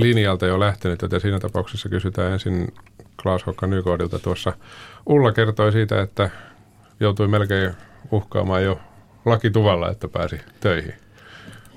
[0.00, 2.74] linjalta jo lähtenyt, joten siinä tapauksessa kysytään ensin
[3.22, 4.52] Klaas Hokka Nykoodilta tuossa.
[5.06, 6.30] Ulla kertoi siitä, että
[7.00, 7.72] joutui melkein
[8.10, 8.80] uhkaamaan jo
[9.24, 10.94] lakituvalla, että pääsi töihin.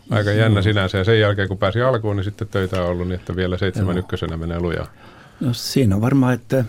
[0.09, 0.97] Aika jännä sinänsä.
[0.97, 3.97] Ja sen jälkeen, kun pääsi alkuun, niin sitten töitä on ollut niin, että vielä seitsemän
[3.97, 4.87] ykkösenä menee lujaa.
[5.39, 6.65] No siinä on varmaan, että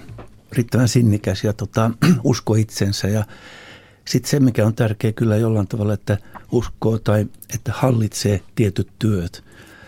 [0.52, 1.90] riittävän sinnikäs ja tota,
[2.24, 3.24] usko itsensä ja
[4.04, 6.18] sitten se, mikä on tärkeä kyllä jollain tavalla, että
[6.52, 9.44] uskoo tai että hallitsee tietyt työt.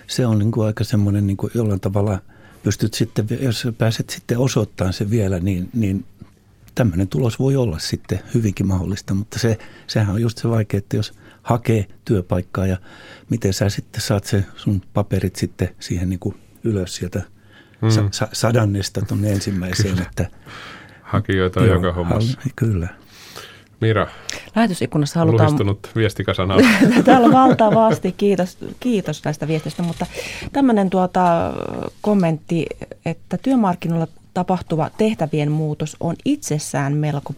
[0.07, 2.19] Se on niin kuin aika semmoinen niin kuin jollain tavalla
[2.63, 6.05] pystyt sitten, jos pääset sitten osoittamaan se vielä, niin, niin
[6.75, 10.97] tämmöinen tulos voi olla sitten hyvinkin mahdollista, mutta se, sehän on just se vaikea, että
[10.97, 12.77] jos hakee työpaikkaa ja
[13.31, 16.35] miten sä sitten saat se sun paperit sitten siihen niin kuin
[16.65, 17.23] ylös sieltä
[17.83, 17.89] mm.
[18.11, 19.95] sa- sadannesta tuonne ensimmäiseen.
[19.95, 20.09] Kyllä.
[20.11, 20.31] Että,
[21.03, 22.41] Hakijoita on joka hommassa.
[22.57, 22.89] Kyllä.
[23.83, 24.07] Mira,
[24.57, 25.47] Lähetysikkunassa halutaan...
[25.47, 26.47] Luhistunut viestikasa
[27.05, 30.07] Täällä on valtavasti, kiitos, kiitos näistä viestistä, mutta
[30.53, 31.53] tämmöinen tuota
[32.01, 32.67] kommentti,
[33.05, 37.35] että työmarkkinoilla tapahtuva tehtävien muutos on itsessään melko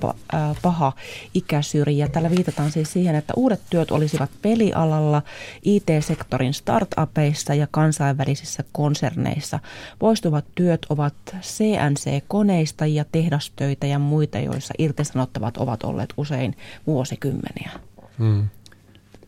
[0.62, 0.92] paha
[1.34, 2.08] ikäsyrjä.
[2.08, 5.22] Tällä viitataan siis siihen, että uudet työt olisivat pelialalla,
[5.62, 9.58] IT-sektorin startupeissa ja kansainvälisissä konserneissa.
[9.98, 17.70] Poistuvat työt ovat CNC-koneista ja tehdastöitä ja muita, joissa irtisanottavat ovat olleet usein vuosikymmeniä.
[18.18, 18.48] Hmm.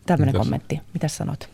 [0.05, 0.45] Tämmöinen Mitäs?
[0.45, 0.81] kommentti.
[0.93, 1.49] Mitä sanot?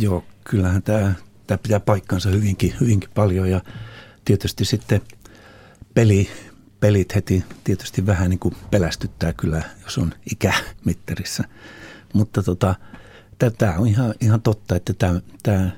[0.00, 1.14] Joo, kyllähän tämä,
[1.46, 3.60] tämä pitää paikkansa hyvinkin, hyvinkin paljon ja
[4.24, 5.00] tietysti sitten–
[5.96, 6.28] peli,
[6.80, 11.44] pelit heti tietysti vähän niin kuin pelästyttää kyllä, jos on ikämittarissa.
[12.12, 12.74] Mutta tota,
[13.58, 15.70] tämä on ihan, ihan totta, että tämä, tämä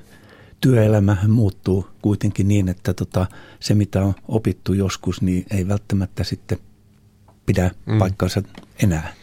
[0.61, 3.25] työelämä muuttuu kuitenkin niin, että tota,
[3.59, 6.57] se mitä on opittu joskus, niin ei välttämättä sitten
[7.45, 7.97] pidä mm.
[7.97, 8.41] paikkansa
[8.83, 9.13] enää.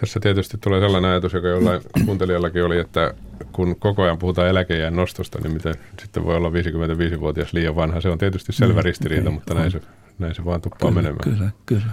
[0.00, 3.14] Tässä tietysti tulee sellainen ajatus, joka jollain kuuntelijallakin oli, että
[3.52, 8.00] kun koko ajan puhutaan eläkejään nostosta, niin miten sitten voi olla 55-vuotias liian vanha.
[8.00, 9.80] Se on tietysti selvä mm, ristiriita, okay, mutta näin se,
[10.18, 11.20] näin se vaan tuppaa kyllä, menemään.
[11.24, 11.92] Kyllä, kyllä.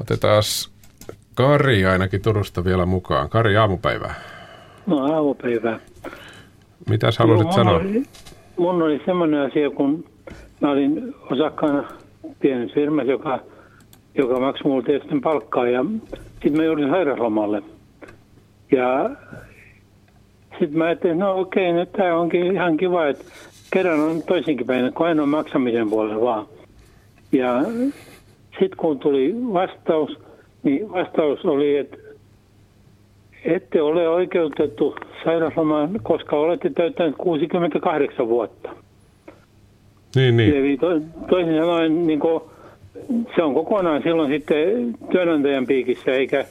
[0.00, 0.42] Otetaan
[1.34, 3.28] Kari ainakin Turusta vielä mukaan.
[3.28, 4.14] Kari, aamupäivää.
[4.86, 5.80] No aamupäivää.
[6.90, 7.76] Mitäs haluaisit no, sanoa?
[7.76, 8.02] Oli,
[8.56, 10.04] mun oli semmoinen asia, kun
[10.60, 11.88] mä olin osakkaana
[12.40, 13.40] pienessä firmassa, joka,
[14.14, 15.84] joka maksoi mulle tietysti palkkaa ja
[16.32, 17.62] sitten mä joudun sairauslomalle.
[18.72, 19.10] Ja
[20.58, 23.24] sitten mä ajattelin, no okei, nyt tämä onkin ihan kiva, että
[23.72, 26.46] kerran on toisinkin päin, kun aina on maksamisen puolella vaan.
[27.32, 27.62] Ja
[28.50, 30.18] sitten kun tuli vastaus,
[30.62, 31.96] niin vastaus oli, että
[33.44, 38.70] ette ole oikeutettu sairauslomaan, koska olette täyttäneet 68 vuotta.
[40.16, 40.56] Niin, niin.
[40.56, 42.42] Eli to, toisin sanoen niin kuin,
[43.36, 46.44] se on kokonaan silloin sitten työnantajan piikissä, eikä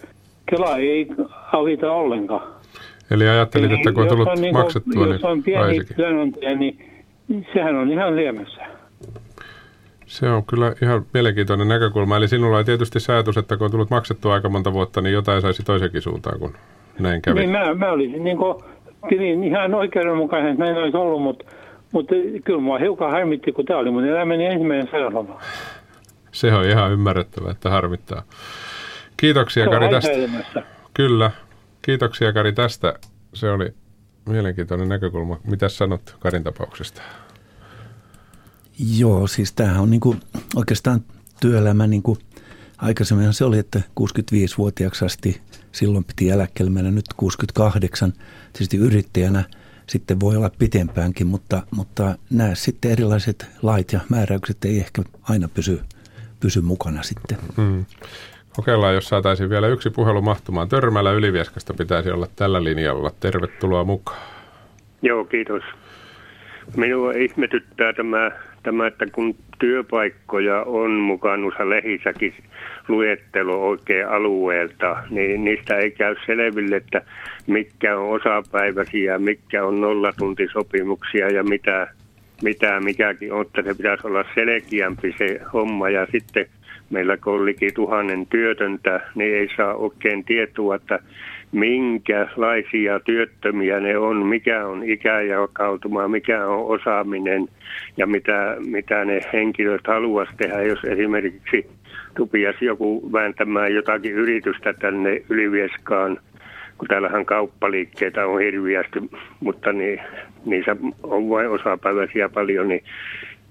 [0.50, 1.08] Kela ei
[1.54, 2.56] avita ollenkaan.
[3.12, 5.86] Eli ajattelit, Eli että kun on tullut on niin kuin, maksettua, jos niin on pieni
[5.96, 6.78] työnantaja, niin
[7.54, 8.75] sehän on ihan liemessä.
[10.06, 12.18] Se on kyllä ihan mielenkiintoinen näkökulma.
[12.18, 15.42] Eli sinulla on tietysti säätys, että kun on tullut maksettua aika monta vuotta, niin jotain
[15.42, 16.54] saisi toisenkin suuntaan, kun
[17.00, 17.40] näin kävi.
[17.40, 18.64] Niin, mä, mä olisin niin kuin,
[19.10, 21.46] pidin ihan oikeudenmukaisen, että näin olisi ollut, mutta,
[21.92, 25.42] mutta kyllä mua hiukan harmitti, kun tämä oli mun elämäni ensimmäinen sairaala.
[26.32, 28.24] Se on ihan ymmärrettävää, että harmittaa.
[29.18, 30.12] Kiitoksia Kari tästä.
[30.94, 31.32] Kyllä.
[31.82, 32.94] Kiitoksia Kari tästä.
[33.34, 33.74] Se oli
[34.30, 35.40] mielenkiintoinen näkökulma.
[35.48, 37.02] Mitä sanot Karin tapauksesta?
[38.98, 40.16] Joo, siis tämähän on niinku
[40.56, 41.02] oikeastaan
[41.42, 42.18] työelämä niin kuin
[42.78, 48.14] aikaisemmin se oli, että 65-vuotiaaksi asti silloin piti eläkkeelle mennä nyt 68.
[48.54, 49.44] Tietysti yrittäjänä
[49.88, 55.50] sitten voi olla pitempäänkin, mutta, mutta nämä sitten erilaiset lait ja määräykset ei ehkä aina
[55.54, 55.82] pysy,
[56.40, 57.38] pysy mukana sitten.
[57.56, 57.86] Hmm.
[58.56, 60.70] Kokeillaan, jos saataisiin vielä yksi puhelu mahtumaan.
[60.70, 63.12] Törmällä Ylivieskasta pitäisi olla tällä linjalla.
[63.20, 64.20] Tervetuloa mukaan.
[65.02, 65.64] Joo, kiitos.
[66.76, 68.32] Minua ihmetyttää tämä,
[68.64, 72.34] tämä, että kun työpaikkoja on mukaan noissa lehissäkin
[72.88, 77.02] luettelo oikein alueelta, niin niistä ei käy selville, että
[77.48, 81.88] mitkä on osapäiväisiä, mitkä on nollatuntisopimuksia ja mitä,
[82.44, 85.90] mitä mikäkin on, että se pitäisi olla selkeämpi se homma.
[85.90, 86.46] Ja sitten
[86.90, 91.00] meillä kun on liki tuhannen työtöntä, niin ei saa oikein tietoa, että
[91.52, 97.48] minkälaisia työttömiä ne on, mikä on ikäjakautuma, mikä on osaaminen
[97.98, 101.70] ja mitä, mitä ne henkilöt haluaisi tehdä, jos esimerkiksi
[102.18, 106.18] tupiasi joku vääntämään jotakin yritystä tänne Ylivieskaan,
[106.78, 109.00] kun täällähän kauppaliikkeitä on hirviästi,
[109.40, 110.00] mutta niin,
[110.46, 112.84] niissä on vain osapäiväisiä paljon, niin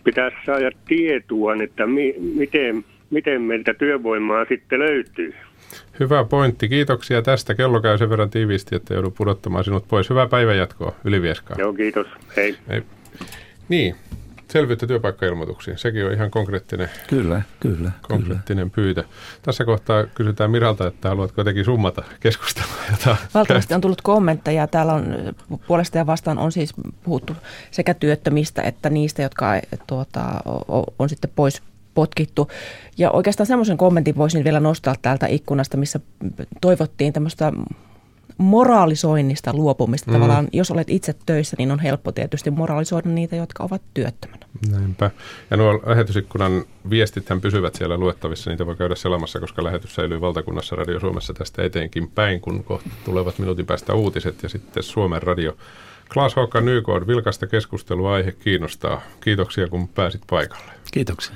[0.05, 5.35] pitäisi saada tietoa, että mi, miten, miten meiltä työvoimaa sitten löytyy.
[6.01, 6.69] Hyvä pointti.
[6.69, 7.55] Kiitoksia tästä.
[7.55, 10.11] Kello käy sen verran tiiviisti, että joudun pudottamaan sinut pois.
[10.11, 11.61] Hyvää päivänjatkoa Ylivieskaan.
[11.61, 12.07] Joo, kiitos.
[12.37, 12.59] Hei.
[12.69, 12.83] Hei.
[13.69, 13.97] Niin,
[14.49, 15.79] selvyyttä työpaikkailmoituksiin.
[15.79, 18.87] Sekin on ihan konkreettinen, kyllä, kyllä, konkreettinen kyllä.
[18.87, 19.05] pyytö.
[19.43, 22.75] Tässä kohtaa kysytään Miralta, että haluatko jotenkin summata keskustelua.
[22.91, 24.67] Jota Valtavasti on tullut kommentteja.
[24.67, 25.35] Täällä on
[25.67, 27.37] puolesta ja vastaan on siis puhuttu
[27.71, 29.47] sekä työttömistä että niistä, jotka
[29.87, 30.23] tuota,
[30.99, 31.63] on sitten pois
[31.95, 32.49] potkittu.
[32.99, 36.01] Ja oikeastaan semmoisen kommentin voisin vielä nostaa täältä ikkunasta, missä
[36.61, 37.53] toivottiin tämmöistä
[38.39, 40.11] moraalisoinnista luopumista.
[40.11, 40.13] Mm.
[40.13, 44.47] Tavallaan, jos olet itse töissä, niin on helppo tietysti moraalisoida niitä, jotka ovat työttömänä.
[44.71, 45.11] Näinpä.
[45.51, 48.51] Ja nuo lähetysikkunan viestithän pysyvät siellä luettavissa.
[48.51, 52.91] Niitä voi käydä selamassa, koska lähetys säilyy valtakunnassa Radio Suomessa tästä eteenkin päin, kun kohta
[53.05, 55.57] tulevat minuutin päästä uutiset ja sitten Suomen radio.
[56.13, 59.01] Klaas Håkan Nykod, vilkasta keskustelua aihe kiinnostaa.
[59.21, 60.73] Kiitoksia, kun pääsit paikalle.
[60.93, 61.35] Kiitoksia.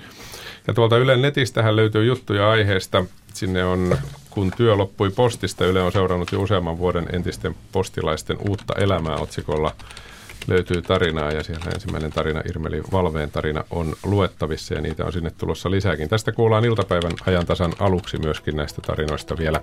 [0.66, 3.04] Ja tuolta Ylen netistähän löytyy juttuja aiheesta.
[3.34, 3.98] Sinne on,
[4.30, 9.74] kun työ loppui postista, Yle on seurannut jo useamman vuoden entisten postilaisten uutta elämää otsikolla
[10.48, 15.30] löytyy tarinaa ja siellä ensimmäinen tarina, Irmeli Valveen tarina, on luettavissa ja niitä on sinne
[15.38, 16.08] tulossa lisääkin.
[16.08, 19.60] Tästä kuullaan iltapäivän ajantasan aluksi myöskin näistä tarinoista vielä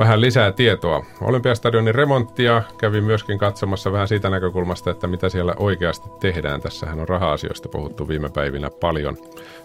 [0.00, 1.04] vähän lisää tietoa.
[1.20, 6.60] Olympiastadionin remonttia kävin myöskin katsomassa vähän siitä näkökulmasta, että mitä siellä oikeasti tehdään.
[6.60, 9.16] Tässähän on raha-asioista puhuttu viime päivinä paljon.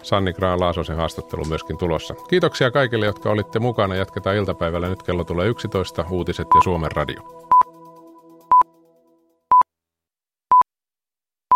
[0.02, 2.14] Sanni Graan Laasosen haastattelu myöskin tulossa.
[2.28, 3.94] Kiitoksia kaikille, jotka olitte mukana.
[3.94, 4.88] Jatketaan iltapäivällä.
[4.88, 6.04] Nyt kello tulee 11.
[6.10, 7.20] Uutiset ja Suomen radio.